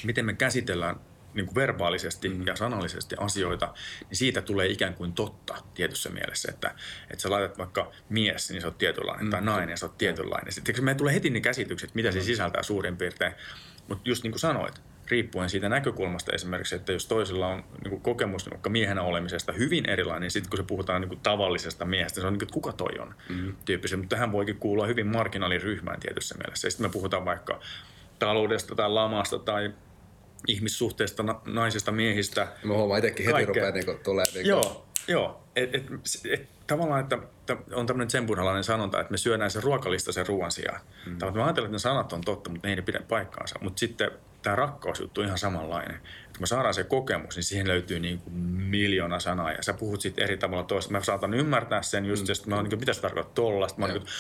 [0.05, 0.97] Miten me käsitellään
[1.35, 2.47] niin kuin verbaalisesti mm.
[2.47, 3.75] ja sanallisesti asioita,
[4.09, 6.75] niin siitä tulee ikään kuin totta tietyssä mielessä, että,
[7.11, 9.31] että sä laitat vaikka mies, niin se on tietynlainen, mm.
[9.31, 10.53] tai nainen, se on tietynlainen.
[10.53, 13.33] Sitten meille tulee heti ne käsitykset, mitä se sisältää suurin piirtein.
[13.89, 18.01] Mutta just niin kuin sanoit, riippuen siitä näkökulmasta esimerkiksi, että jos toisella on niin kuin
[18.01, 22.21] kokemus vaikka miehenä olemisesta hyvin erilainen, niin sitten kun se puhutaan niin kuin tavallisesta miehestä,
[22.21, 23.57] se on niin kuin, että kuka toi on mm.
[23.65, 23.99] tyyppisen.
[23.99, 26.67] Mutta tähän voikin kuulua hyvin marginaaliryhmään tietyssä mielessä.
[26.67, 27.61] Ja sitten me puhutaan vaikka
[28.19, 29.73] taloudesta tai lamasta tai
[30.47, 32.41] ihmissuhteista, na- naisista, miehistä.
[32.41, 35.45] Ja mä huomaan itsekin heti rupeaa niin kuin, tulee niin kuin, Joo, joo.
[35.57, 35.85] Et, et,
[36.31, 37.19] et, tavallaan, että,
[37.73, 40.81] on tämmöinen zenbuddhalainen sanonta, että me syödään sen ruokalista sen ruoan sijaan.
[41.07, 41.19] Mm.
[41.19, 43.59] Tavallaan me ajatellaan, että ne sanat on totta, mutta ne ei pidä paikkaansa.
[43.63, 44.11] Mutta sitten
[44.43, 45.95] tämä rakkausjuttu on ihan samanlainen.
[45.95, 49.53] Että kun me saadaan se kokemus, niin siihen löytyy niin kuin miljoona sanaa.
[49.53, 50.93] Ja sä puhut sitten eri tavalla toista.
[50.93, 52.33] Mä saatan ymmärtää sen just, mm.
[52.33, 53.79] että mä oon niin kuin, mitä se tarkoittaa tollasta.
[53.79, 54.13] Mä oon niin kuin,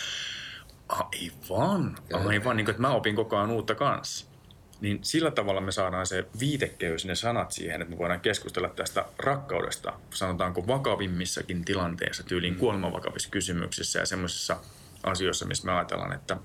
[0.89, 2.57] aivan, aivan.
[2.57, 4.34] Niin kuin, että mä opin koko ajan uutta kanssa
[4.81, 9.05] niin sillä tavalla me saadaan se viitekeys, ne sanat siihen, että me voidaan keskustella tästä
[9.19, 14.57] rakkaudesta, sanotaanko vakavimmissakin tilanteissa, tyyliin kuolemanvakavissa kysymyksissä ja semmoisissa
[15.03, 16.37] asioissa, missä me ajatellaan, että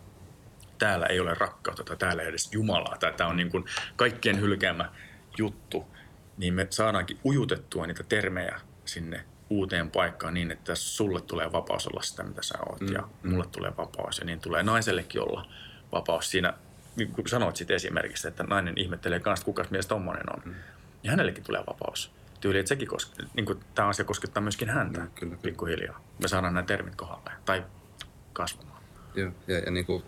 [0.77, 3.65] täällä ei ole rakkautta tai täällä ei ole edes Jumalaa tai tämä on niin kuin
[3.95, 4.91] kaikkien hylkäämä
[5.37, 5.87] juttu,
[6.37, 12.01] niin me saadaankin ujutettua niitä termejä sinne uuteen paikkaan niin, että sulle tulee vapaus olla
[12.01, 13.31] sitä, mitä sä oot, mm, ja mm.
[13.31, 15.45] mulle tulee vapaus, ja niin tulee naisellekin olla
[15.91, 16.53] vapaus siinä,
[16.95, 20.41] niin kuin sanoit siitä esimerkiksi, että nainen ihmettelee kanssa, kuka mies tommonen on.
[20.45, 20.55] Mm.
[21.03, 22.11] Ja hänellekin tulee vapaus.
[22.41, 25.41] Tyyli, että sekin koske, niin kuin, tämä asia koskettaa myöskin häntä Mm, kyllä, kyllä.
[25.41, 26.01] pikkuhiljaa.
[26.21, 27.63] Me saadaan nämä termit kohdalle tai
[28.33, 28.83] kasvamaan.
[29.15, 30.03] Joo, ja, ja, niin kuin,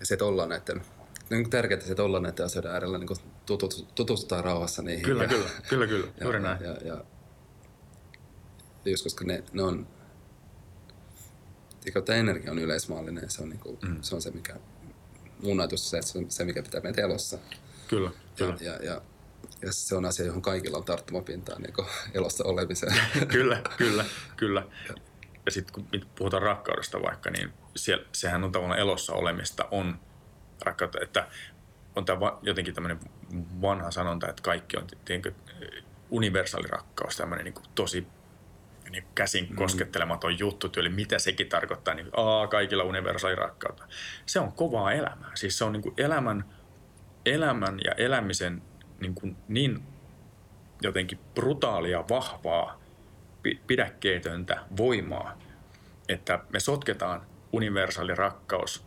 [0.00, 0.82] ja se, että ollaan näiden,
[1.30, 5.04] niin kuin tärkeää se, että ollaan näiden asioiden äärellä, niin kuin tutut, tutustutaan rauhassa niihin.
[5.04, 6.06] Kyllä, ja, kyllä, kyllä, kyllä.
[6.18, 6.58] ja, Juuri näin.
[6.64, 7.04] Ja, ja,
[8.84, 9.86] ja, just koska ne, ne on,
[12.04, 14.02] tämä energia on yleismaallinen, se on, niin kuin, mm.
[14.02, 14.56] se, on se, mikä,
[15.42, 17.38] mun ajatus on se, että se on se, mikä pitää meitä elossa.
[17.88, 18.56] Kyllä, kyllä.
[18.60, 19.00] Ja, ja, ja,
[19.62, 21.74] ja se on asia, johon kaikilla on tarttumapintaa niin
[22.14, 22.96] elossa olemiseen.
[23.28, 24.04] kyllä, kyllä,
[24.36, 24.62] kyllä.
[25.46, 29.98] Ja sitten kun puhutaan rakkaudesta vaikka, niin siellä, sehän on tavallaan elossa olemista, on
[30.60, 31.28] rakkautta, että
[31.96, 33.00] on tämä jotenkin tämmöinen
[33.60, 35.32] vanha sanonta, että kaikki on tiedätkö,
[36.10, 38.06] universaali rakkaus, tämmöinen niin tosi
[38.96, 43.86] niin käsin koskettelematon juttu, eli mitä sekin tarkoittaa, niin aa, kaikilla universaali rakkautta.
[44.26, 45.30] Se on kovaa elämää.
[45.34, 46.44] Siis se on niin kuin elämän,
[47.26, 48.62] elämän ja elämisen
[49.00, 49.82] niin, kuin niin
[50.82, 52.80] jotenkin brutaalia, vahvaa,
[53.42, 55.38] pi- pidäkkeetöntä voimaa,
[56.08, 58.85] että me sotketaan universaali rakkaus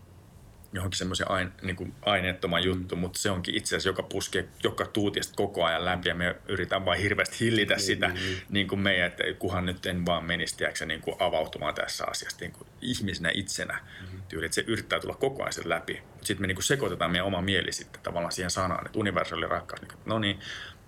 [0.74, 3.00] johonkin semmoisen aine, niin kuin aineettoman juttu, mm.
[3.00, 6.86] mutta se onkin itse asiassa, joka puskee joka tuutista koko ajan läpi ja me yritetään
[6.86, 8.16] vain hirveästi hillitä mm, sitä, mm.
[8.50, 12.38] niin kuin meidän, että kuhan nyt en vaan menisi tiedätkö, niin kuin avautumaan tässä asiassa
[12.42, 13.80] niin kuin ihmisenä itsenä.
[14.02, 14.22] Mm.
[14.30, 16.02] Tyyli, että se yrittää tulla koko ajan sen läpi.
[16.22, 19.82] Sitten me niin kuin sekoitetaan meidän oma mieli sitten tavallaan siihen sanaan, että universaali rakkaus,
[19.82, 20.40] niin, no niin,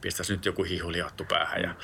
[0.01, 1.75] pistäis nyt joku hihuliottu päähän ja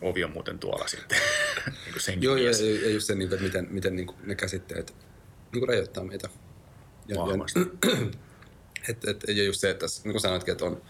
[0.00, 1.18] ovi on muuten tuolla sitten.
[1.84, 2.50] niin kuin Joo, ja,
[2.82, 4.94] ja just se, niin kuin, että miten, miten niin kuin ne käsitteet
[5.52, 6.28] niin kuin rajoittaa meitä.
[7.08, 7.60] Ja, Vahvasti.
[7.60, 7.66] Ja,
[8.88, 10.82] et, et, ja just se, että tässä, niin kuin sanoitkin, että on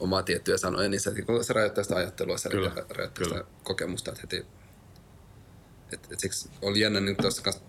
[0.00, 3.38] omaa tiettyjä sanoja, niin se, se rajoittaa sitä ajattelua, se Kyllä, rajoittaa kyllä.
[3.38, 4.46] sitä kokemusta, että heti...
[5.92, 7.62] Et, et siksi oli jännä niin tuossa kanssa,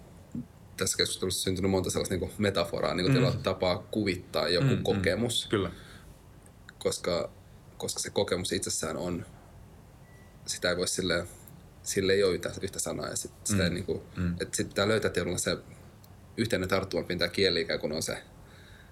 [0.78, 3.44] tässä keskustelussa syntynyt monta sellaista niin metaforaa, niin kuin mm.
[3.44, 5.50] tapaa kuvittaa joku Mm, mm, kokemus, mm.
[5.50, 5.72] Kyllä,
[6.80, 7.32] koska,
[7.78, 9.26] koska se kokemus itsessään on,
[10.46, 11.28] sitä ei voi sille,
[11.84, 13.74] sille ei ole yhtä, yhtä sanaa, ja sit, sitä mm.
[13.74, 14.32] niin kuin, mm.
[14.32, 15.58] että sitten pitää löytää tietyllä se
[16.38, 18.18] yhteinen tarttumapinta kieli ikään kuin on se,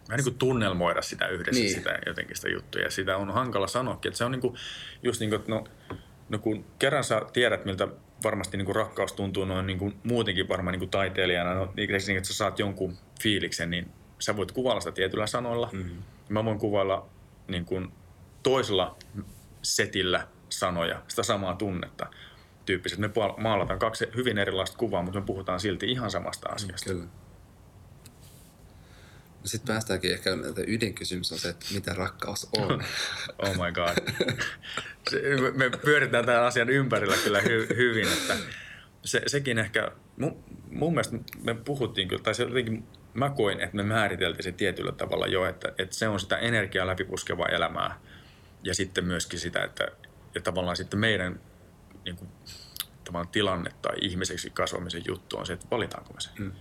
[0.09, 1.75] Vähän niin kuin tunnelmoida sitä yhdessä, Niin.
[1.75, 2.83] sitä jotenkin sitä juttuja.
[2.83, 4.09] Ja sitä on hankala sanoakin.
[4.09, 4.55] Että se on niin kuin,
[5.03, 5.63] just niin kuin, että no,
[6.29, 7.87] no kun kerran sä tiedät, miltä
[8.23, 11.89] varmasti niin kuin rakkaus tuntuu noin niin kuin muutenkin varmaan niin kuin taiteilijana, no, niin
[11.89, 15.69] kuin, että sä saat jonkun fiiliksen, niin sä voit kuvailla sitä tietyllä sanoilla.
[15.71, 16.03] Mm-hmm.
[16.29, 17.09] Mä voin kuvailla
[17.47, 17.91] niin kuin
[18.43, 18.97] toisella
[19.61, 22.07] setillä sanoja, sitä samaa tunnetta
[22.65, 23.01] tyyppisesti.
[23.01, 26.89] Me maalataan kaksi hyvin erilaista kuvaa, mutta me puhutaan silti ihan samasta asiasta.
[26.89, 27.05] Kyllä.
[29.43, 32.83] Sitten päästäänkin ehkä, että ydinkysymys on se, että mitä rakkaus on.
[33.37, 33.97] Oh my god.
[35.57, 38.37] Me pyöritään tämän asian ympärillä kyllä hy, hyvin, että
[39.05, 43.75] se, sekin ehkä, mun, mun mielestä me puhuttiin kyllä, tai se jotenkin, mä koin, että
[43.75, 47.99] me määriteltiin se tietyllä tavalla jo, että, että se on sitä energiaa läpipuskevaa elämää
[48.63, 49.87] ja sitten myöskin sitä, että
[50.35, 51.39] ja tavallaan sitten meidän
[52.05, 52.29] niin kuin,
[53.03, 56.29] tavallaan tilanne tai ihmiseksi kasvamisen juttu on se, että valitaanko me se.
[56.39, 56.51] Mm.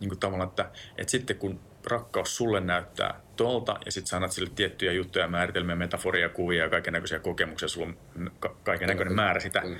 [0.00, 4.32] Niin kuin tavallaan, että, että sitten kun rakkaus sulle näyttää tolta ja sitten sä annat
[4.32, 9.14] sille tiettyjä juttuja, määritelmiä, metaforia, kuvia ja kaiken näköisiä kokemuksia, sulla on ka- kaiken näköinen
[9.14, 9.60] määrä sitä.
[9.60, 9.76] Mm.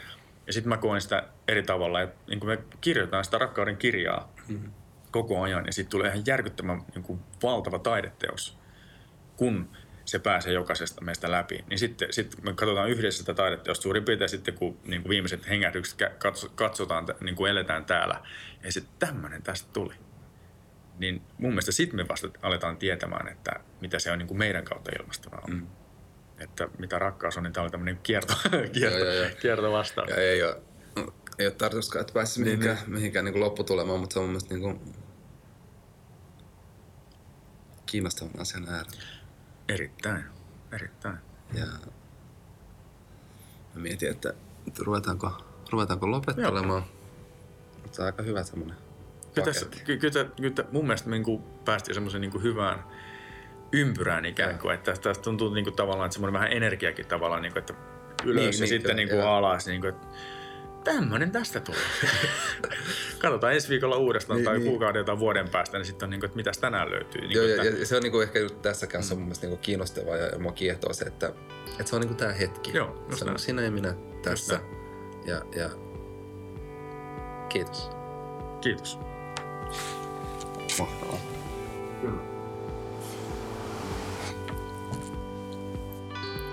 [0.47, 4.73] Ja sitten mä koen sitä eri tavalla, että niin me kirjoitetaan sitä rakkauden kirjaa mm.
[5.11, 8.59] koko ajan ja sitten tulee ihan järkyttävän niin kuin valtava taideteos,
[9.37, 9.69] kun
[10.05, 11.65] se pääsee jokaisesta meistä läpi.
[11.69, 15.49] Niin sitten, sitten me katsotaan yhdessä sitä taideteosta suurin piirtein sitten, kun niin kuin viimeiset
[15.49, 15.99] hengähdykset
[16.55, 18.21] katsotaan, niin kuin eletään täällä.
[18.65, 19.95] Ja sitten tämmöinen tästä tuli
[21.01, 24.65] niin mun mielestä sitten me vasta aletaan tietämään, että mitä se on niin kuin meidän
[24.65, 25.55] kautta ilmastuna on.
[25.55, 25.67] Mm.
[26.39, 28.35] Että mitä rakkaus on, niin tämä oli tämmöinen kierto,
[28.73, 29.31] kierto, Joo, joo, joo.
[29.41, 30.11] kierto vastaus.
[30.11, 30.63] Ja ei ole,
[31.39, 34.55] ei ole tarkoituskaan, että pääsisi mihinkään, niin, mihinkään niin lopputulemaan, mutta se on mun mielestä
[34.55, 34.95] niin kuin
[37.87, 39.03] kiinnostavan asian äärellä.
[39.69, 40.25] Erittäin,
[40.73, 41.19] erittäin.
[41.55, 41.67] Ja
[43.75, 44.35] mä mietin, että,
[44.69, 45.33] että ruvetaanko,
[45.71, 46.85] ruvetaanko lopettelemaan.
[47.83, 48.90] Mutta se on aika hyvä semmoinen
[49.43, 52.85] Kyllä, tässä, ky, kyllä, kyllä mun mielestä niin kuin päästiin semmoisen niin kuin hyvään
[53.73, 57.53] ympyrään ikään kuin, että tästä tuntuu niin kuin tavallaan, että semmoinen vähän energiakin tavallaan, niin
[57.53, 57.75] kuin, että
[58.25, 60.07] ylös Niin, niin, ja niin, sitten niin kuin alas, niin kuin, että
[60.85, 61.77] tämmöinen tästä tuli.
[63.23, 64.69] Katsotaan ensi viikolla uudestaan Niin, tai niin.
[64.69, 67.21] kuukauden tai vuoden päästä, niin sitten on niin kuin, että mitäs tänään löytyy.
[67.21, 69.19] Niin Joo, kuin, ja, että, ja, se on niinku ehkä just tässä kanssa mm.
[69.19, 71.33] mun mielestä niinku kiinnostavaa ja, ja mua kiehtoo se, että,
[71.71, 72.71] että se on niinku tää hetki.
[72.75, 74.61] Joo, se on sinä ja minä tässä.
[75.27, 75.71] Ja, ja
[77.49, 77.91] kiitos.
[78.61, 79.10] Kiitos.
[80.79, 81.19] Mahtavaa.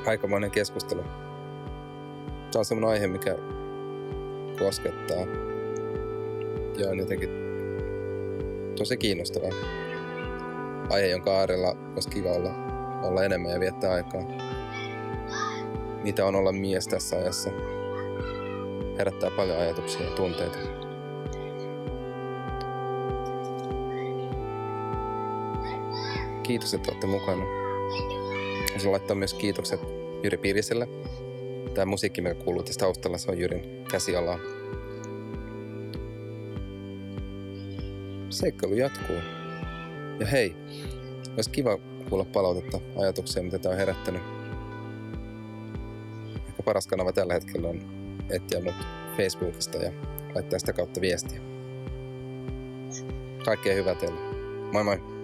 [0.05, 1.01] Aikamoinen keskustelu.
[1.01, 3.35] Tämä on semmoinen aihe, mikä
[4.59, 5.25] koskettaa
[6.77, 7.29] ja on jotenkin
[8.77, 9.47] tosi kiinnostava
[10.89, 12.51] aihe, jonka äärellä olisi kiva olla,
[13.03, 14.21] olla enemmän ja viettää aikaa.
[16.03, 17.49] Mitä on olla mies tässä ajassa?
[18.97, 20.76] Herättää paljon ajatuksia ja tunteita.
[26.47, 27.43] Kiitos, että olette mukana.
[28.61, 29.79] Haluaisin laittaa myös kiitokset
[30.23, 30.87] Jyri Piiriselle.
[31.73, 34.39] Tämä musiikki, mikä kuuluu tässä taustalla, se on Jyrin käsialaa.
[38.29, 39.15] Seikkailu jatkuu.
[40.19, 40.55] Ja hei,
[41.35, 41.77] olisi kiva
[42.09, 44.21] kuulla palautetta, ajatuksia, mitä tämä on herättänyt.
[46.47, 47.81] Ehkä paras kanava tällä hetkellä on
[48.29, 48.75] etsiä mut
[49.17, 49.91] Facebookista ja
[50.35, 51.39] laittaa sitä kautta viestiä.
[53.45, 54.19] Kaikkea hyvää teille.
[54.73, 55.16] Moi moi!